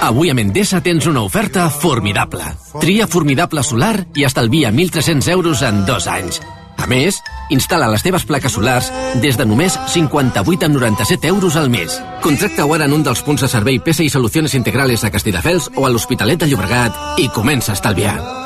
[0.00, 2.44] Avui a Mendesa tens una oferta formidable.
[2.80, 6.40] Tria formidable solar i estalvia 1.300 euros en dos anys.
[6.80, 7.20] A més,
[7.52, 8.88] instal·la les teves plaques solars
[9.20, 12.00] des de només 58 amb 97 euros al mes.
[12.24, 15.92] Contracta-ho ara en un dels punts de servei PSI Soluciones Integrales a Castelldefels o a
[15.92, 18.39] l'Hospitalet de Llobregat i comença a estalviar.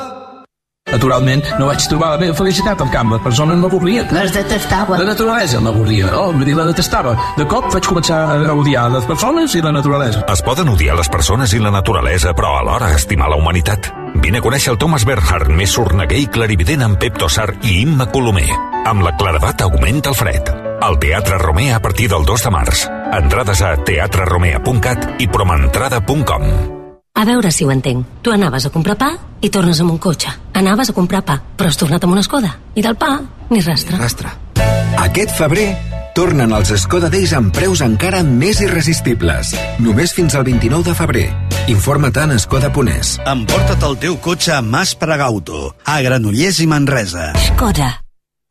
[0.95, 3.09] Naturalment, no vaig trobar la meva felicitat al camp.
[3.11, 4.05] Les persones m'avorrien.
[4.13, 4.99] Les detestava.
[5.01, 6.11] La naturalesa m'avorria.
[6.13, 7.15] Oh, vull dir, la detestava.
[7.39, 10.21] De cop vaig començar a odiar les persones i la naturalesa.
[10.31, 13.89] Es poden odiar les persones i la naturalesa, però alhora estimar la humanitat.
[14.21, 18.07] Vine a conèixer el Thomas Bernhard, més sorneguer i clarivident amb Pep Tossar i Imma
[18.13, 18.47] Colomer.
[18.85, 20.53] Amb la claredat augmenta el fred.
[20.85, 22.87] Al Teatre Romea a partir del 2 de març.
[23.09, 26.74] Entrades a teatreromea.cat i promentrada.com.
[27.15, 28.05] A veure si ho entenc.
[28.21, 30.33] Tu anaves a comprar pa i tornes amb un cotxe.
[30.53, 32.51] Anaves a comprar pa, però has tornat amb una Skoda.
[32.75, 33.17] I del pa,
[33.49, 33.97] ni rastre.
[33.97, 34.33] Rastre.
[34.99, 35.69] Aquest febrer
[36.15, 39.55] tornen els Skoda Days amb preus encara més irresistibles.
[39.79, 41.27] Només fins al 29 de febrer.
[41.71, 43.17] Informa't a skoda.es.
[43.25, 47.31] Emporta't el teu cotxe a Mas Pregauto, a Granollers i Manresa.
[47.51, 48.04] Skoda.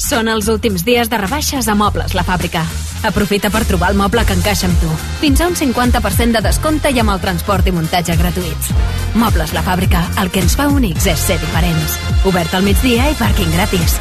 [0.00, 2.62] Són els últims dies de rebaixes a Mobles La Fàbrica.
[3.04, 4.88] Aprofita per trobar el moble que encaixa amb tu.
[5.20, 8.72] Fins a un 50% de descompte i amb el transport i muntatge gratuïts.
[9.20, 11.98] Mobles La Fàbrica, el que ens fa únics és ser diferents.
[12.32, 14.00] Obert al migdia i pàrquing gratis.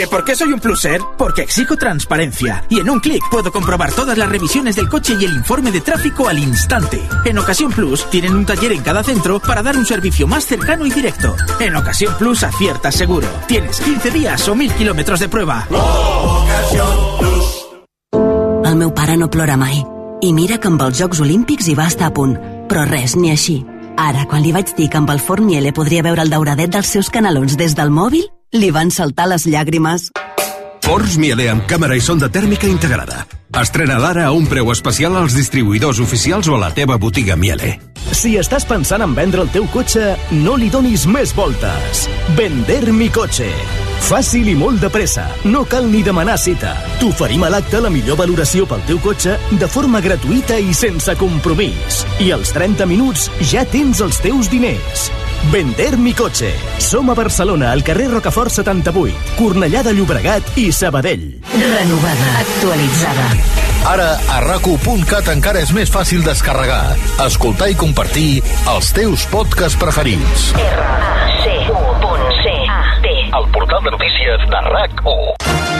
[0.00, 0.98] ¿Que por qué soy un pluser?
[1.18, 2.64] Porque exijo transparencia.
[2.70, 5.82] Y en un clic puedo comprobar todas las revisiones del coche y el informe de
[5.82, 7.06] tráfico al instante.
[7.26, 10.86] En Ocasión Plus tienen un taller en cada centro para dar un servicio más cercano
[10.86, 11.36] y directo.
[11.58, 13.28] En Ocasión Plus aciertas seguro.
[13.46, 15.68] Tienes 15 días o 1000 kilómetros de prueba.
[18.64, 19.84] El meu no plora mai.
[20.32, 22.10] Mira que amb els Jocs Olímpics a
[23.16, 23.66] ni així.
[24.00, 26.88] Ara, quan li vaig dir que amb el forn Miele podria veure el dauradet dels
[26.88, 28.24] seus canelons des del mòbil,
[28.56, 30.08] li van saltar les llàgrimes.
[30.86, 33.26] Forns Miele amb càmera i sonda tèrmica integrada.
[33.60, 37.76] Estrena l'ara a un preu especial als distribuïdors oficials o a la teva botiga Miele.
[38.16, 42.08] Si estàs pensant en vendre el teu cotxe, no li donis més voltes.
[42.40, 43.52] Vender mi cotxe.
[44.00, 45.26] Fàcil i molt de pressa.
[45.44, 46.72] No cal ni demanar cita.
[47.00, 52.02] T'oferim a l'acte la millor valoració pel teu cotxe de forma gratuïta i sense compromís.
[52.18, 55.10] I als 30 minuts ja tens els teus diners.
[55.52, 56.50] Vender mi cotxe.
[56.78, 61.40] Som a Barcelona, al carrer Rocafort 78, Cornellà de Llobregat i Sabadell.
[61.54, 62.34] Renovada.
[62.42, 63.30] Actualitzada.
[63.90, 70.50] Ara, a racu.cat encara és més fàcil descarregar, escoltar i compartir els teus podcasts preferits.
[73.32, 75.79] El portal de notícies de RAC1.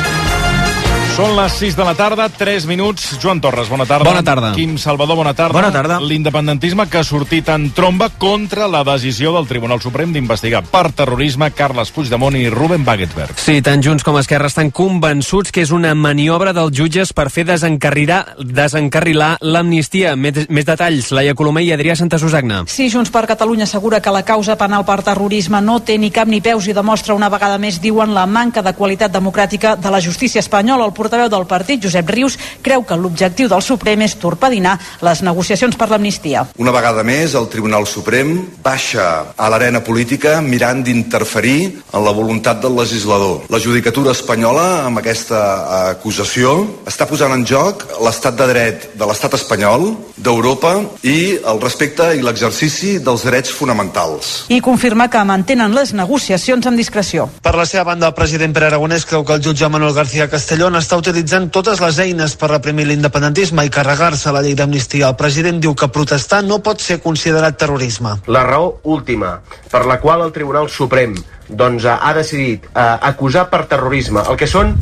[1.21, 3.19] Són les 6 de la tarda, 3 minuts.
[3.21, 4.07] Joan Torres, bona tarda.
[4.09, 4.55] Bona tarda.
[4.57, 5.53] Quim Salvador, bona tarda.
[5.53, 5.99] Bona tarda.
[6.01, 11.51] L'independentisme que ha sortit en tromba contra la decisió del Tribunal Suprem d'investigar per terrorisme
[11.53, 13.37] Carles Puigdemont i Ruben Wagensberg.
[13.37, 17.45] Sí, tant Junts com Esquerra estan convençuts que és una maniobra dels jutges per fer
[17.51, 20.15] desencarrilar, desencarrilar l'amnistia.
[20.17, 22.63] Més, més detalls, Laia Colomer i Adrià Santa Susagna.
[22.65, 26.33] Sí, Junts per Catalunya assegura que la causa penal per terrorisme no té ni cap
[26.33, 30.01] ni peus i demostra una vegada més, diuen, la manca de qualitat democràtica de la
[30.01, 30.89] justícia espanyola.
[30.89, 35.75] El portaveu del partit, Josep Rius, creu que l'objectiu del Suprem és torpedinar les negociacions
[35.77, 36.47] per l'amnistia.
[36.63, 42.63] Una vegada més, el Tribunal Suprem baixa a l'arena política mirant d'interferir en la voluntat
[42.63, 43.49] del legislador.
[43.51, 46.55] La judicatura espanyola, amb aquesta acusació,
[46.87, 49.91] està posant en joc l'estat de dret de l'estat espanyol,
[50.21, 54.45] d'Europa i el respecte i l'exercici dels drets fonamentals.
[54.53, 57.27] I confirma que mantenen les negociacions amb discreció.
[57.43, 60.77] Per la seva banda, el president Pere Aragonès creu que el jutge Manuel García Castellón
[60.77, 65.09] està utilitzant totes les eines per reprimir l'independentisme i carregar-se la llei d'amnistia.
[65.09, 68.17] El president diu que protestar no pot ser considerat terrorisme.
[68.29, 69.39] La raó última
[69.73, 71.17] per la qual el Tribunal Suprem
[71.49, 74.77] doncs, ha decidit eh, acusar per terrorisme el que són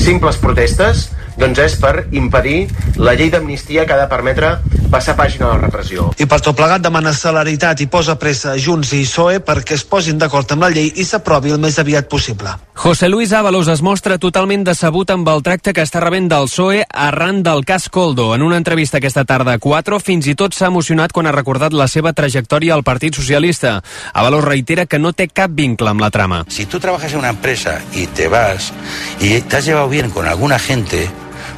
[0.00, 4.56] simples protestes doncs és per impedir la llei d'amnistia que ha de permetre
[4.94, 6.10] passar pàgina a la repressió.
[6.22, 9.82] I per tot plegat demana celeritat i posa pressa a Junts i PSOE perquè es
[9.88, 12.52] posin d'acord amb la llei i s'aprovi el més aviat possible.
[12.74, 16.84] José Luis Ábalos es mostra totalment decebut amb el tracte que està rebent del PSOE
[16.90, 18.32] arran del cas Coldo.
[18.34, 21.74] En una entrevista aquesta tarda a 4, fins i tot s'ha emocionat quan ha recordat
[21.74, 23.80] la seva trajectòria al Partit Socialista.
[24.12, 26.44] Ábalos reitera que no té cap vincle amb la trama.
[26.48, 28.72] Si tú trabajas en una empresa y te vas
[29.20, 31.08] y te has llevado bien con alguna gente,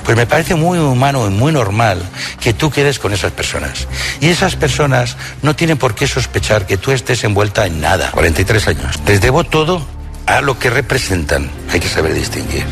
[0.05, 2.03] pues me parece muy humano y muy normal
[2.41, 3.87] que tú quedes con esas personas.
[4.21, 8.11] Y esas personas no tienen por qué sospechar que tú estés envuelta en nada.
[8.13, 9.01] 43 años.
[9.07, 9.87] Les debo todo
[10.27, 11.51] a lo que representan.
[11.71, 12.65] Hay que saber distinguir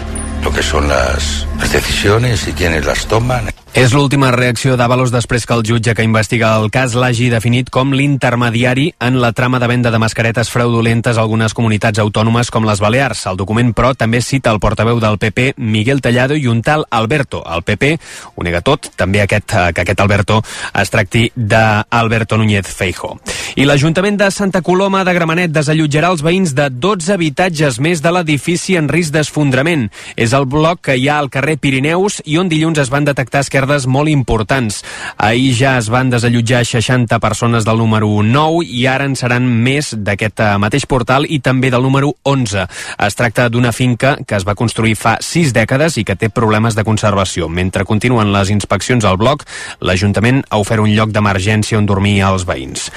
[0.42, 3.50] lo que son las, las decisiones y quienes las toman.
[3.74, 7.90] És l'última reacció d'Avalos després que el jutge que investiga el cas l'hagi definit com
[7.90, 12.78] l'intermediari en la trama de venda de mascaretes fraudulentes a algunes comunitats autònomes com les
[12.78, 13.24] Balears.
[13.26, 17.42] El document, però, també cita el portaveu del PP, Miguel Tallado, i un tal Alberto.
[17.50, 17.96] El PP
[18.36, 20.38] ho nega tot, també aquest, eh, que aquest Alberto
[20.72, 23.18] es tracti d'Alberto Núñez Feijo.
[23.56, 28.14] I l'Ajuntament de Santa Coloma de Gramenet desallotjarà els veïns de 12 habitatges més de
[28.14, 29.90] l'edifici en risc d'esfondrament.
[30.14, 33.42] És el bloc que hi ha al carrer Pirineus i on dilluns es van detectar
[33.42, 34.82] esquerdes esquerdes molt importants.
[35.16, 39.94] Ahir ja es van desallotjar 60 persones del número 9 i ara en seran més
[39.96, 42.66] d'aquest eh, mateix portal i també del número 11.
[43.06, 46.76] Es tracta d'una finca que es va construir fa 6 dècades i que té problemes
[46.76, 47.48] de conservació.
[47.48, 49.44] Mentre continuen les inspeccions al bloc,
[49.80, 52.90] l'Ajuntament ha ofert un lloc d'emergència on dormir als veïns.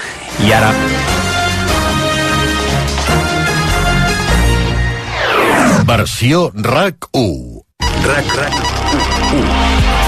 [0.43, 0.73] I ara...
[5.87, 7.63] Versió RAC 1.
[8.03, 8.59] RAC RAC
[9.31, 9.96] 1.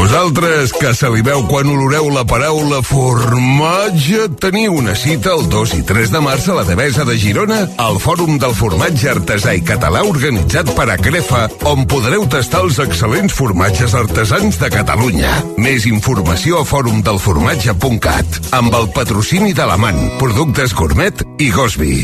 [0.00, 6.12] Vosaltres que saliveu quan oloreu la paraula formatge, teniu una cita el 2 i 3
[6.14, 10.72] de març a la Devesa de Girona al Fòrum del Formatge Artesà i Català organitzat
[10.78, 15.34] per Acrefa, on podreu tastar els excel·lents formatges artesans de Catalunya.
[15.60, 21.98] Més informació a fòrumdelformatge.cat amb el patrocini de l'Amant, Productes Gourmet i Gosby.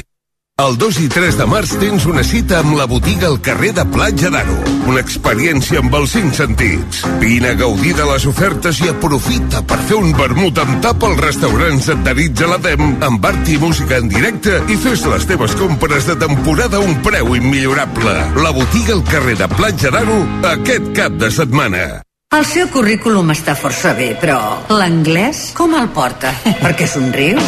[0.57, 3.83] El 2 i 3 de març tens una cita amb la botiga al carrer de
[3.93, 4.55] Platja d'Aro.
[4.89, 7.03] Una experiència amb els cinc sentits.
[7.21, 11.21] Vine a gaudir de les ofertes i aprofita per fer un vermut amb tap als
[11.27, 15.61] restaurants adherits a la DEM, amb art i música en directe i fes les teves
[15.61, 18.17] compres de temporada a un preu immillorable.
[18.41, 20.23] La botiga al carrer de Platja d'Aro
[20.57, 21.87] aquest cap de setmana.
[22.33, 24.41] El seu currículum està força bé, però
[24.73, 26.33] l'anglès com el porta?
[26.65, 27.45] Per què somriu?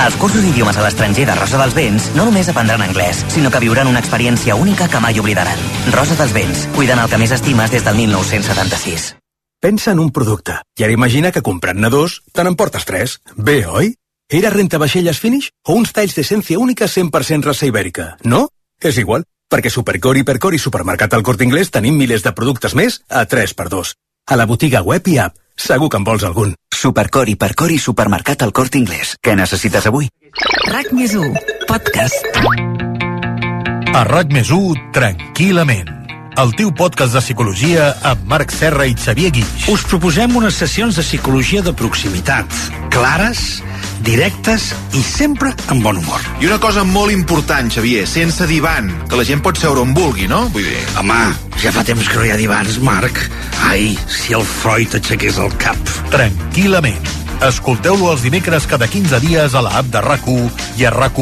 [0.00, 3.60] Als cursos d'idiomes a l'estranger de Rosa dels Vents no només aprendran anglès, sinó que
[3.62, 5.58] viuran una experiència única que mai oblidaran.
[5.94, 9.14] Rosa dels Vents, cuidant el que més estimes des del 1976.
[9.64, 13.20] Pensa en un producte i ara imagina que comprant-ne dos te n'emportes tres.
[13.36, 13.94] Bé, oi?
[14.28, 18.16] Era renta vaixelles finish o uns talls d'essència única 100% raça ibèrica?
[18.24, 18.48] No?
[18.82, 23.00] És igual, perquè Supercor, Hipercor i Supermercat al Corte Inglés tenim milers de productes més
[23.08, 23.94] a 3x2.
[24.26, 25.38] A la botiga web i app.
[25.56, 26.54] Segur que en vols algun.
[26.84, 29.14] Supercor, Hipercor i Supermercat al Corte Inglés.
[29.24, 30.10] Què necessites avui?
[30.68, 31.30] RAC més 1,
[31.64, 32.26] podcast.
[33.96, 35.88] A RAC més 1, tranquil·lament.
[36.42, 39.70] El teu podcast de psicologia amb Marc Serra i Xavier Guix.
[39.72, 42.52] Us proposem unes sessions de psicologia de proximitat,
[42.92, 43.62] clares,
[44.04, 46.20] directes i sempre amb bon humor.
[46.40, 50.28] I una cosa molt important, Xavier, sense divan, que la gent pot seure on vulgui,
[50.30, 50.44] no?
[50.54, 50.82] Vull dir...
[51.00, 51.18] Home,
[51.62, 53.18] ja fa temps que no hi ha divans, Marc.
[53.70, 55.94] Ai, si el Freud aixequés el cap.
[56.12, 57.12] Tranquil·lament.
[57.44, 60.28] Escolteu-lo els dimecres cada 15 dies a la app de rac
[60.78, 61.18] i a rac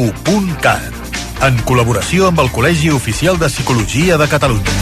[1.43, 4.77] en col·laboració amb el Col·legi Oficial de Psicologia de Catalunya.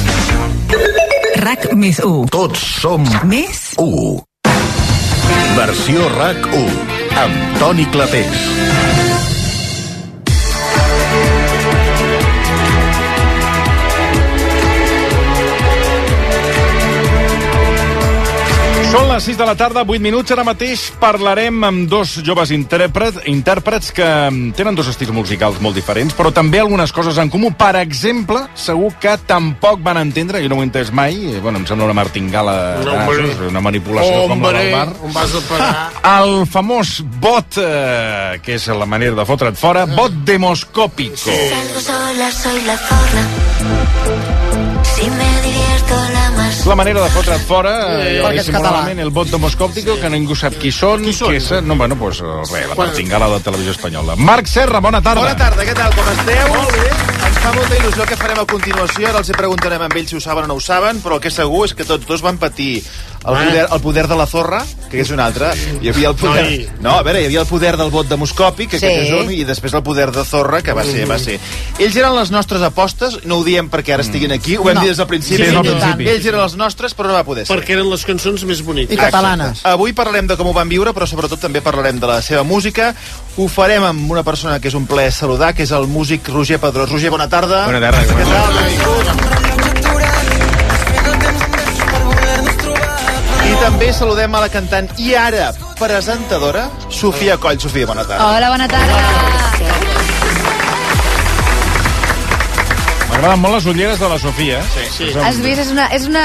[1.41, 2.29] RAC més 1.
[2.29, 4.17] Tots som Més 1.
[5.57, 9.20] Versió RAC 1 amb Toni Clapés.
[18.91, 20.33] Són les 6 de la tarda, 8 minuts.
[20.35, 24.07] Ara mateix parlarem amb dos joves intèrpret, intèrprets que
[24.57, 27.53] tenen dos estils musicals molt diferents, però també algunes coses en comú.
[27.55, 31.61] Per exemple, segur que tampoc van entendre, jo no ho he entès mai, eh, bueno,
[31.61, 33.07] em sembla una martingala, No, ah,
[33.47, 34.87] una manipulació com la del bar.
[35.03, 35.71] on vas a parar?
[36.19, 41.15] El famós bot, eh, que és la manera de fotre't fora, bot demoscòpico.
[41.31, 43.23] Salgo sola, soy la zorra.
[44.83, 46.20] Si me divierto la.
[46.65, 47.71] La manera de fotre't fora,
[48.03, 51.31] eh, perquè és el bot demoscòptico, que ningú sap qui són, qui són?
[51.31, 54.15] que és, no, bueno, pues, res, la martingala de televisió espanyola.
[54.15, 55.25] Marc Serra, bona tarda.
[55.25, 56.53] Bona tarda, què tal, com esteu?
[56.55, 57.11] Molt bé.
[57.41, 59.07] fa molta il·lusió que farem a continuació.
[59.09, 61.23] Ara els hi preguntarem amb ells si ho saben o no ho saben, però el
[61.23, 62.83] que és segur és que tots dos van patir
[63.21, 65.51] el poder, el poder de la zorra, que és un altre.
[65.81, 66.43] Hi havia el poder...
[66.43, 66.67] Noi.
[66.81, 68.85] No, a veure, hi havia el poder del vot demoscòpic, que Sí.
[68.85, 71.39] aquest és un, i després el poder de zorra, que va ser, va ser.
[71.79, 74.81] Ells eren les nostres apostes, no ho diem perquè ara estiguin aquí, ho vam No.
[74.81, 75.43] dir des del principi.
[75.45, 76.01] Sí, sí, i tant.
[76.01, 77.55] Ells eren les nostres, però no va poder ser.
[77.55, 78.97] Perquè eren les cançons més boniques.
[78.97, 79.61] Exacte.
[79.69, 82.95] Avui parlarem de com ho van viure, però sobretot també parlarem de la seva música.
[83.37, 86.59] Ho farem amb una persona que és un plaer saludar, que és el músic Roger
[86.59, 86.89] Pedrós.
[86.89, 87.65] Roger, bona tarda.
[87.65, 88.53] Bona tarda, Què bona tal?
[88.55, 89.30] Benvingut.
[93.81, 95.47] També saludem a la cantant i ara
[95.79, 97.57] presentadora, Sofia Coll.
[97.57, 98.27] Sofia, bona tarda.
[98.27, 99.60] Hola, bona tarda.
[103.11, 104.61] M'agraden molt les ulleres de la Sofia.
[104.71, 105.07] Sí, sí.
[105.19, 105.59] Has vist?
[105.65, 106.23] És una, és una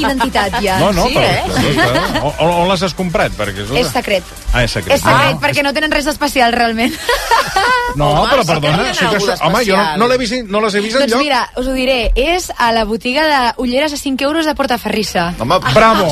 [0.00, 0.78] identitat ja.
[0.80, 1.42] No, no, sí, però, eh?
[1.44, 3.36] escolta, on, on les has comprat?
[3.36, 3.82] Perquè, escolta...
[3.82, 4.32] És secret.
[4.52, 4.96] Ah, és secret.
[4.96, 6.96] És secret, perquè no tenen res d'especial, realment.
[7.96, 10.00] No, Home, però sí que perdona, sí que això, home, jo no, especial.
[10.00, 11.22] no, l'he vist, no les he vist doncs enlloc.
[11.22, 12.00] mira, us ho diré.
[12.16, 15.30] És a la botiga de ulleres a 5 euros de Portaferrissa.
[15.40, 16.10] Home, bravo.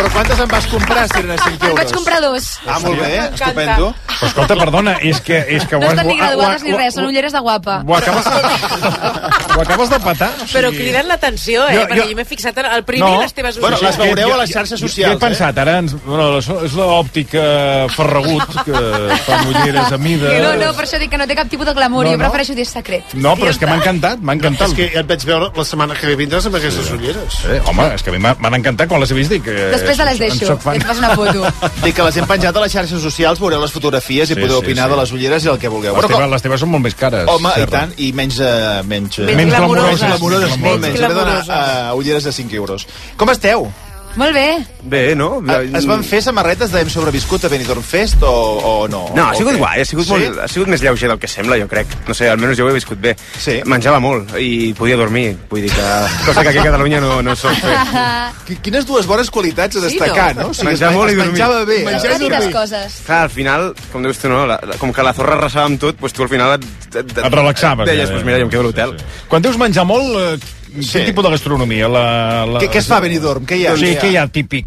[0.00, 1.74] Però quantes en vas comprar, si eren a 5 En euros?
[1.84, 2.44] vaig comprar dos.
[2.66, 3.94] Ah, molt bé, estupendo.
[4.20, 5.36] Però escolta, perdona, és que...
[5.56, 7.82] És que No estan ni graduades ni res, són ulleres de guapa.
[7.86, 8.26] Ho acabes,
[9.56, 10.30] ho acabes de patar?
[10.30, 10.52] O sigui...
[10.54, 11.74] Però criden l'atenció, eh?
[11.76, 13.98] Jo- perquè jo- jo m'he fixat en el primer i les teves Bueno, ulleres.
[13.98, 16.30] les veureu Jo- a les jo- xarxes jo- socials, Jo he pensat, ara ens, bueno,
[16.32, 17.44] la- és l'òptica
[17.94, 18.82] Ferragut, que
[19.26, 20.32] fa ulleres a mida...
[20.40, 22.04] No, no, per això dic que no té cap tipus de glamour.
[22.04, 22.24] No, jo no.
[22.24, 23.14] prefereixo dir secret.
[23.14, 24.68] No, però és que m'ha encantat, m'ha encantat.
[24.70, 27.40] És que ja et vaig veure la setmana que ve vindràs amb aquestes ulleres.
[27.50, 29.30] Eh, home, és que a mi m'ha- m'han encantat quan les he vist.
[29.30, 31.44] Dic, que Després te les en deixo, i et fas una foto.
[31.84, 34.60] Dic que les hem penjat a les xarxes socials, veureu les fotografies i Sí, podeu
[34.60, 34.94] sí, opinar sí.
[34.94, 35.96] de les ulleres i el que vulgueu.
[35.96, 37.26] Les teves, com- les teves són molt més cares.
[37.28, 38.38] Home, i tant, i menys...
[38.40, 39.90] Uh, menys, eh, Menys glamuroses.
[39.90, 41.00] Menys glamuroses, Menys molt menys.
[41.00, 41.48] D'anar glamuroses.
[41.50, 42.86] a ulleres de 5 euros.
[43.16, 43.68] Com esteu?
[44.18, 44.58] Molt bé.
[44.82, 45.38] Bé, no?
[45.46, 49.04] Eh, Es van fer samarretes d'hem sobreviscut a Benidorm Fest o, o no?
[49.14, 49.60] No, ha sigut què?
[49.60, 50.10] guai, ha sigut, Sí?
[50.16, 51.86] molt, ha sigut més lleuger del que sembla, jo crec.
[52.08, 53.14] No sé, almenys jo ho he viscut bé.
[53.38, 53.60] Sí.
[53.70, 55.86] Menjava molt i podia dormir, vull dir que...
[56.26, 57.76] Cosa que aquí a Catalunya no, no sol fer.
[58.48, 60.48] Qui- Quines dues bones qualitats a destacar, no?
[60.50, 61.32] O sigui, Menjar es- molt i es dormir.
[61.38, 61.78] menjava bé.
[61.86, 62.08] Les eh?
[62.16, 63.00] petites coses.
[63.06, 64.42] Clar, al final, com dius tu, no?
[64.50, 66.66] La, la, com que la zorra arrasava amb tot, doncs tu al final et...
[66.90, 68.26] Et, Et relaxaves, Deies, ja, doncs ja.
[68.26, 68.96] mira, jo em quedo a l'hotel.
[69.30, 70.42] Quan dius menjar molt,
[70.76, 71.88] eh, quin tipus de gastronomia?
[71.88, 72.04] La,
[72.46, 72.60] la...
[72.62, 73.44] Què- què es fa a Benidorm?
[73.46, 73.74] Què hi ha?
[73.74, 74.66] O sigui, què hi ha típic?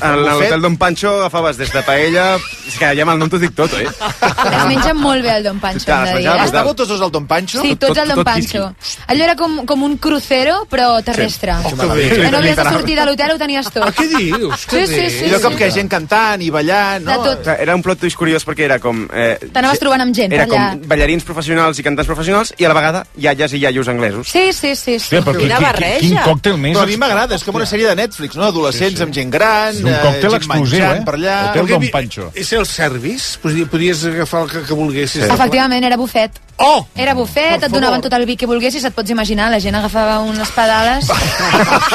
[0.00, 0.40] A bufet?
[0.40, 2.26] l'hotel Don Pancho agafaves des de paella...
[2.70, 3.86] És que ja amb el nom t'ho dic tot, eh?
[3.88, 6.22] Es menja molt bé el Don Pancho, Clar, hem de es dir.
[6.22, 6.50] menjava eh?
[6.50, 7.62] Estàveu tots dos al Don Pancho?
[7.64, 8.62] Sí, tots al Don Pancho.
[9.10, 11.56] Allò era com, com un crucero, però terrestre.
[11.64, 12.08] Oh, que bé.
[12.14, 13.88] Que no havies de sortir de l'hotel, ho tenies tot.
[13.98, 14.66] Què dius?
[14.70, 15.24] Sí, sí, sí.
[15.26, 15.58] I allò com sí.
[15.64, 17.16] que gent cantant i ballant, no?
[17.16, 17.50] De tot.
[17.56, 19.02] Era un plot twist curiós perquè era com...
[19.10, 20.68] Eh, T'anaves trobant amb gent Era per allà.
[20.78, 24.30] com ballarins professionals i cantants professionals i a la vegada iaies i iaios anglesos.
[24.30, 24.98] Sí, sí, sí.
[24.98, 25.18] sí.
[25.18, 26.78] Hòstia, però quin, quin, quin còctel més...
[26.78, 28.46] Però a mi m'agrada, és com una sèrie de Netflix, no?
[28.52, 31.04] Adolescents amb gent gran, un eh, còctel menjant eh?
[31.06, 31.38] per allà...
[31.50, 32.28] Hotel Don Pancho.
[32.38, 33.40] És el service?
[33.42, 35.26] Podies, agafar el que, que volguessis.
[35.26, 36.40] Efectivament, era bufet.
[36.60, 36.84] Oh!
[36.94, 40.18] Era bufet, et donaven tot el vi que volguessis, et pots imaginar, la gent agafava
[40.28, 41.08] unes pedales.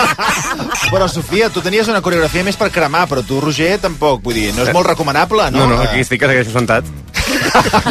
[0.92, 4.24] Però, Sofia, tu tenies una coreografia més per cremar, però tu, Roger, tampoc.
[4.26, 5.66] Vull dir, no és molt recomanable, no?
[5.66, 7.05] No, no, aquí estic que segueixo sentat.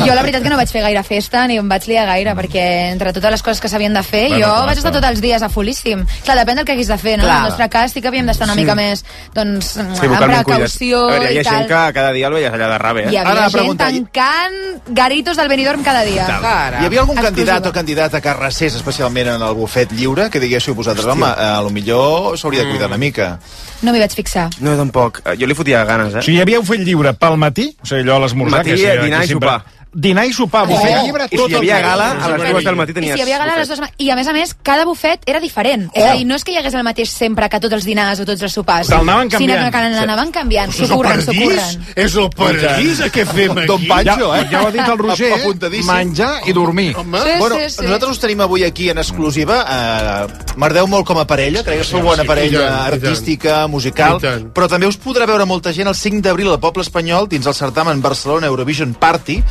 [0.07, 2.65] Jo la veritat que no vaig fer gaire festa ni em vaig liar gaire perquè
[2.93, 5.01] entre totes les coses que s'havien de fer Bueno, jo clar, vaig estar clar.
[5.03, 6.05] tots els dies a fullíssim.
[6.25, 7.25] Clar, depèn del que haguis de fer, no?
[7.25, 7.37] Clar.
[7.39, 8.61] El nostre cas sí que havíem d'estar una Sí.
[8.61, 11.09] mica més doncs, Sí, amb precaució.
[11.09, 11.89] A veure, hi i ha gent tal.
[11.89, 13.13] que cada dia el veies allà de rave, eh?
[13.13, 16.27] Hi havia Ara, gent pregunta, tancant garitos del Benidorm cada dia.
[16.27, 17.23] Hi havia algun Exclusiva.
[17.23, 21.43] candidat o candidata que arrasés especialment en el bufet lliure que diguéssiu vosaltres, home, eh,
[21.59, 23.39] a lo millor s'hauria de cuidar una mica.
[23.85, 24.49] No m'hi vaig fixar.
[24.65, 25.21] No, tampoc.
[25.27, 26.19] Eh, Jo li fotia ganes, eh?
[26.23, 28.63] O sigui, hi havia un fet lliure pel matí, o sigui, allò a l'esmorzar...
[28.63, 29.84] Matí, que sí, dinar que i sempre- sopar.
[29.95, 32.65] Dinar i sopar, bufet Oh, llibre, i tot si hi havia gala, a les dues
[32.65, 33.81] del matí I tenies si hi havia gala a les dues...
[33.99, 35.85] I a més a més, cada bufet era diferent.
[35.95, 36.09] És Oh.
[36.11, 38.25] a dir, no és que hi hagués el mateix sempre que tots els dinars o
[38.27, 38.89] tots els sopars.
[38.89, 39.73] Te'l anaven Sinó canviant.
[39.73, 40.71] que l'anaven canviant.
[40.73, 41.79] Això és S'ho el curren, s'ho paradís?
[41.95, 43.67] És el paradís, eh, què fem aquí?
[43.67, 44.49] Don Pancho, Ja- eh?
[44.51, 45.83] ja ho ha dit el Roger, eh?
[45.87, 46.97] Menjar i dormir.
[46.97, 47.83] Home, Sí, bueno, sí, sí.
[47.85, 49.63] nosaltres us tenim avui aquí en exclusiva.
[49.71, 52.91] Eh, M'agradeu molt com a parella, crec que sou bona sí, parella i tant, i
[52.91, 52.93] tant.
[52.95, 54.53] artística, musical, I tant.
[54.55, 57.55] però també us podrà veure molta gent el 5 d'abril al poble espanyol dins el
[57.55, 59.43] certamen Barcelona Eurovision Party,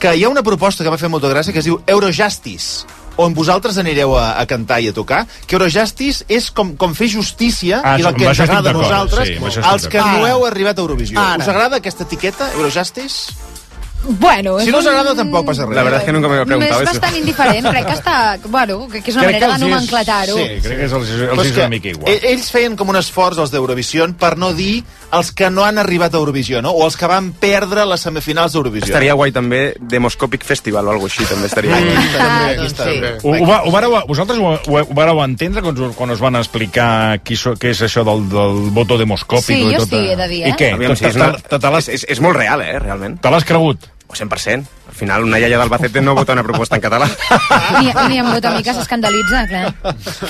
[0.00, 2.86] que hi ha una proposta que m'ha fet molta gràcia que es diu Eurojustice
[3.16, 7.08] on vosaltres anireu a, a cantar i a tocar, que Eurojustice és com, com fer
[7.08, 10.78] justícia Ah, i el que ens agrada a nosaltres, sí, els que no heu arribat
[10.78, 11.18] a Eurovisió.
[11.20, 11.40] Ara.
[11.40, 13.55] Us agrada aquesta etiqueta, Eurojustice?
[14.08, 15.74] Bueno, Si no us un- agrada, tampoc passa res.
[15.76, 18.38] La verdad es que nunca me había preguntado és bastant indiferent, crec que està...
[18.48, 20.36] Bueno, que que és una Crec manera de nomenclatar-ho.
[20.36, 22.12] Sí, crec que és, els, els és una mica igual.
[22.12, 25.78] e- Ells feien com un esforç, els d'Eurovisió, per no dir els que no han
[25.78, 26.70] arribat a Eurovisió, no?
[26.70, 28.86] O els que van perdre les semifinals d'Eurovisió.
[28.86, 31.84] Estaria guai també Demoscopic Festival o alguna així, també estaria Aquí
[32.16, 32.56] guai.
[32.56, 33.00] doncs sí.
[33.22, 37.18] Ho, ho, ho vareu, vosaltres ho, ho, ho vareu entendre quan, quan us van explicar
[37.24, 39.44] qui so, què és això del, del voto demoscòpic?
[39.46, 40.48] Sí, jo sí, he de dir, eh?
[40.50, 40.72] I què?
[40.74, 41.34] Aviam, sí, és, una,
[41.78, 43.18] és, és, és molt real, eh, realment.
[43.20, 43.86] Te l'has cregut?
[44.08, 44.66] O 100%.
[44.96, 47.04] Al Al final, una iaia d'Albacete no vota una proposta en català.
[47.76, 49.74] Ni, ni amb vota a mi que s'escandalitza, clar.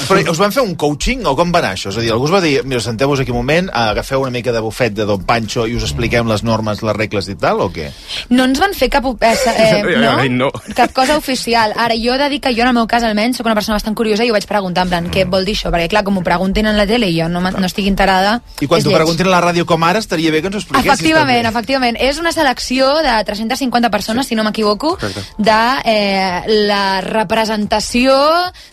[0.08, 1.92] Però us van fer un coaching o com va anar això?
[1.92, 4.50] És a dir, algú us va dir, mira, senteu-vos aquí un moment, agafeu una mica
[4.50, 7.68] de bufet de Don Pancho i us expliquem les normes, les regles i tal, o
[7.70, 7.92] què?
[8.34, 10.16] No ens van fer cap, eh, eh, no?
[10.34, 10.50] no.
[10.74, 11.76] cap cosa oficial.
[11.78, 13.78] Ara, jo he de dir que jo, en el meu cas, almenys, sóc una persona
[13.78, 15.70] bastant curiosa i ho vaig preguntar, en plan, què vol dir això?
[15.70, 18.66] Perquè, clar, com ho preguntin en la tele i jo no, no estic enterada, I
[18.66, 20.90] quan t'ho preguntin a la ràdio com ara, estaria bé que ens ho expliquessis.
[20.90, 22.02] Efectivament, efectivament.
[22.02, 24.96] És una selecció de 350 persones, si no m'equivoco,
[25.38, 28.14] de eh, la representació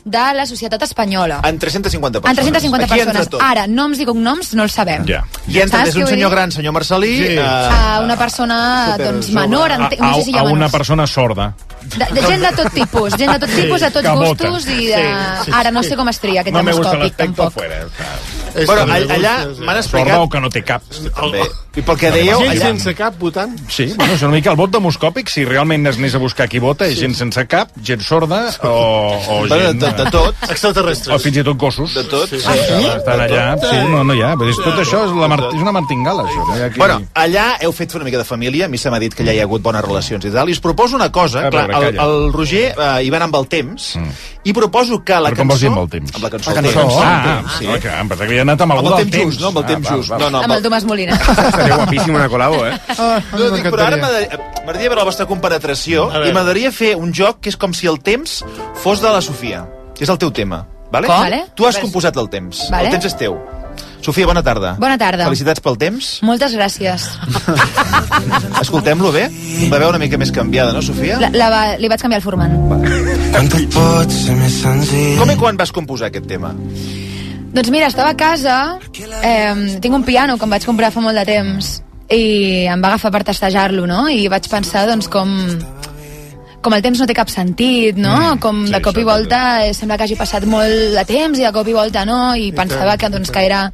[0.06, 1.42] de la societat espanyola.
[1.44, 2.38] En 350 persones.
[2.48, 3.42] En 350 Aquí persones.
[3.44, 5.06] Ara, noms i cognoms no els sabem.
[5.08, 5.24] Ja.
[5.48, 7.18] I entra des d'un senyor gran, senyor Marcelí...
[7.18, 7.34] Sí.
[7.36, 10.48] eh, A una persona, Super doncs, menor, A, ente- no sé si hi a, ha
[10.48, 11.54] a una persona sorda.
[11.84, 14.96] De, de gent de tot tipus, gent de tot tipus, de tots gustos i de...
[15.04, 15.90] Sí, sí, Ara no sí.
[15.90, 17.54] sé com es tria aquest No demoscòpic, l'aspecte tampoc.
[17.54, 18.43] fuera.
[18.54, 20.08] Bueno, all- allà m'han explicat...
[20.14, 20.84] Sorda o que no té cap.
[21.18, 21.44] També.
[21.74, 22.38] I pel que dèieu...
[22.38, 22.68] Gent allà...
[22.70, 23.56] sense cap votant?
[23.74, 26.60] Sí, bueno, és una mica el vot demoscòpic, si realment es anés a buscar qui
[26.62, 29.80] vota, és gent sense cap, gent sorda o, o Bueno, gent...
[29.82, 30.36] de, de tot.
[30.54, 31.16] Extraterrestres.
[31.16, 31.96] O fins i tot gossos.
[31.98, 32.30] De tot.
[32.30, 32.52] Sí, sí,
[32.94, 33.48] estan allà.
[33.64, 34.36] Sí, no, no hi ha.
[34.38, 35.40] Vull dir, tot això és, la mar...
[35.50, 36.46] és una martingala, això.
[36.52, 36.78] No aquí...
[36.84, 39.34] Bueno, allà heu fet una mica de família, a mi se m'ha dit que allà
[39.34, 42.30] hi ha hagut bones relacions i tal, i us proposo una cosa, clar, el, el
[42.38, 44.10] Roger eh, hi va anar amb el temps, Mm.
[44.50, 45.54] i proposo que la Però com cançó...
[45.54, 46.14] vols dir amb el temps?
[46.18, 46.50] Amb la cançó.
[46.50, 46.74] La cançó?
[46.80, 49.04] temps, Ah, el temps, ah, que em pensava que havia anat amb algú amb el
[49.06, 49.48] del temps just, no?
[49.54, 50.10] Amb el Ah, temps val, just.
[50.14, 50.20] val.
[50.24, 51.18] No, no, Amb el Tomàs Molina.
[51.58, 52.76] Seria guapíssim una col·labo, eh?
[53.00, 56.30] No, dic, però ara m'agradaria veure la vostra compenetració veure.
[56.30, 58.44] i m'agradaria fer un joc que és com si el temps
[58.84, 59.66] fos de la Sofia,
[59.98, 60.66] que és el teu tema.
[60.94, 61.08] Vale?
[61.10, 61.18] Com?
[61.26, 61.46] Vale.
[61.58, 62.68] Tu has composat el temps.
[62.70, 62.86] Vale.
[62.92, 63.34] El temps és teu.
[64.04, 64.76] Sofia, bona tarda.
[64.78, 65.24] Bona tarda.
[65.26, 66.20] Felicitats pel temps.
[66.28, 67.06] Moltes gràcies.
[68.62, 69.24] Escoltem-lo bé.
[69.72, 71.18] La veu una mica més canviada, no, Sofia?
[71.24, 72.54] La, la, va- li vaig canviar el formant.
[75.18, 76.52] Com i quan vas composar aquest tema?
[77.54, 78.80] Doncs mira, estava a casa,
[79.22, 81.76] eh, tinc un piano que em vaig comprar fa molt de temps
[82.10, 84.08] i em va agafar per testejar-lo, no?
[84.10, 85.30] I vaig pensar, doncs, com
[86.64, 88.16] com el temps no té cap sentit, no?
[88.16, 91.44] Mm, com de cop i volta eh, sembla que hagi passat molt de temps i
[91.44, 93.66] de cop i volta no, i pensava que, doncs, que era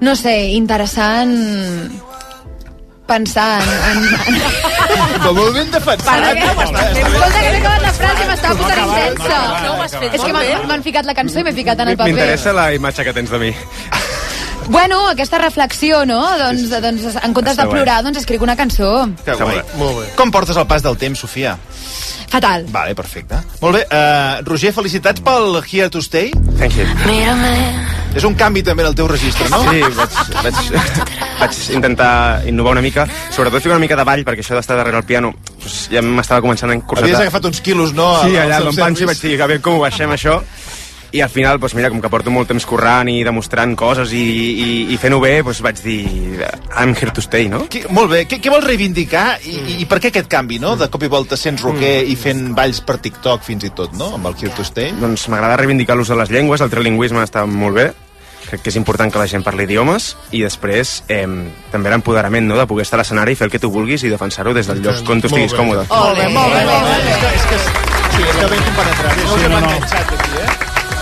[0.00, 1.36] no sé, interessant
[3.10, 3.70] pensar en...
[3.90, 4.38] en,
[5.20, 6.06] Però molt ben defensat.
[6.06, 6.46] Para què?
[6.50, 9.40] Escolta, que m'he acabat la frase i m'estava posant intensa.
[9.66, 10.46] No ho has fet És que bé.
[10.70, 12.12] m'han ficat la cançó i m'he ficat en el paper.
[12.14, 13.52] M'interessa la imatge que tens de mi.
[14.70, 16.20] Bueno, aquesta reflexió, no?
[16.38, 19.08] Doncs, doncs en comptes Està de plorar, doncs escric una cançó.
[19.26, 19.58] Que guai.
[19.80, 20.10] Molt bé.
[20.18, 21.56] Com portes el pas del temps, Sofia?
[22.30, 22.68] Fatal.
[22.70, 23.40] Vale, perfecte.
[23.64, 23.86] Molt bé.
[23.90, 26.30] Uh, Roger, felicitats pel Here to Stay.
[26.60, 26.86] Thank you.
[28.14, 29.60] És un canvi també en el teu registre, no?
[29.70, 34.42] Sí, vaig, vaig, vaig intentar innovar una mica, sobretot fer una mica de ball, perquè
[34.44, 37.06] això d'estar darrere el piano doncs ja m'estava començant a encursetar.
[37.06, 38.08] Havies agafat uns quilos, no?
[38.24, 40.10] Sí, al- allà al al Don Pancho i vaig dir, a veure com ho baixem
[40.10, 40.40] això.
[41.12, 44.20] I al final, doncs mira, com que porto molt temps currant i demostrant coses i,
[44.22, 46.04] i, i fent-ho bé, doncs vaig dir
[46.78, 47.64] I'm here to stay, no?
[47.70, 48.24] Qui, molt bé.
[48.30, 50.76] Què, què vols reivindicar i, i, i per què aquest canvi, no?
[50.78, 54.12] De cop i volta sents rocker i fent balls per TikTok fins i tot, no?
[54.20, 54.94] Amb el Here to Stay.
[55.00, 57.90] Doncs m'agrada reivindicar l'ús de les llengües, el trilingüisme està molt bé,
[58.50, 61.26] crec que és important que la gent parli idiomes i després eh,
[61.72, 62.58] també l'empoderament no?
[62.58, 64.82] de poder estar a l'escenari i fer el que tu vulguis i defensar-ho des del
[64.84, 65.86] lloc on tu estiguis còmode.
[65.90, 66.96] Molt bé, molt bé, molt bé.
[67.10, 67.60] És que, és que,
[68.16, 69.22] sí, és que ben compenetrat.
[69.22, 70.49] No us hem enganxat aquí, eh?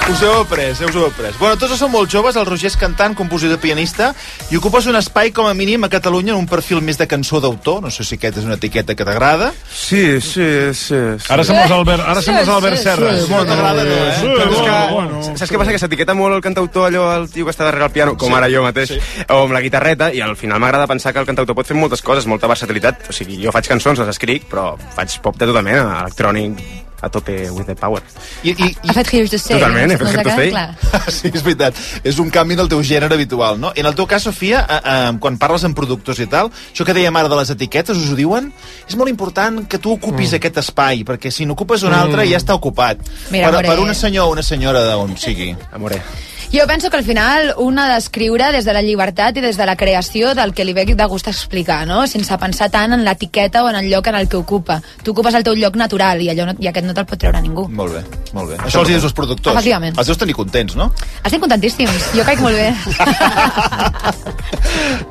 [0.08, 1.34] Us heu après, us heu après.
[1.38, 4.14] Bueno, tots són molt joves, el Roger és cantant, compositor, pianista,
[4.48, 7.42] i ocupes un espai com a mínim a Catalunya en un perfil més de cançó
[7.44, 9.50] d'autor, no sé si aquest és una etiqueta que t'agrada.
[9.68, 10.96] Sí, sí, sí.
[11.20, 11.28] sí.
[11.28, 13.12] Ara sembla Albert, ara sembla Albert Serra.
[13.18, 14.16] sí, bueno, t'agrada, no, eh?
[14.16, 15.22] Sí, però és que, bueno.
[15.28, 15.76] saps què passa?
[15.76, 18.40] Que s'etiqueta molt el cantautor allò, el tio que està darrere el piano, com Sí,
[18.40, 19.22] ara jo mateix, sí.
[19.28, 22.00] o amb la guitarreta, i al final m'agrada pensar que el cantautor pot fer moltes
[22.02, 23.10] coses, molta versatilitat.
[23.12, 27.08] O sigui, jo faig cançons, les escric, però faig pop de tota mena, electrònic, a
[27.08, 28.02] tope with the power.
[28.42, 29.58] I, i, Ha fet Here to Stay.
[29.58, 30.50] Totalment, he fet Stay.
[30.50, 30.76] clar.
[31.18, 31.78] sí, és veritat.
[32.04, 33.72] És un canvi en el teu gènere habitual, no?
[33.76, 36.86] I en el teu cas, Sofia, eh, eh, quan parles amb productors i tal, això
[36.86, 38.52] que dèiem ara de les etiquetes, us ho diuen?
[38.88, 40.40] És molt important que tu ocupis mm.
[40.40, 42.30] aquest espai, perquè si n'ocupes un altre Mm.
[42.32, 42.98] ja està ocupat.
[43.30, 43.68] Mira, per, amore.
[43.68, 45.54] per una senyor o una senyora d'on sigui.
[45.72, 46.02] Amore.
[46.50, 49.66] Jo penso que al final un ha d'escriure des de la llibertat i des de
[49.68, 52.06] la creació del que li ve de gust explicar, no?
[52.06, 54.80] sense pensar tant en l'etiqueta o en el lloc en el que ocupa.
[55.04, 57.40] Tu ocupes el teu lloc natural i, allò no, i aquest no te'l pot treure
[57.44, 57.66] ningú.
[57.68, 58.02] Molt bé,
[58.36, 58.56] molt bé.
[58.64, 59.54] Això els dius als productors.
[59.54, 59.94] Efectivament.
[59.98, 60.86] Els deus tenir contents, no?
[61.22, 62.68] Estic contentíssims, jo caic molt bé.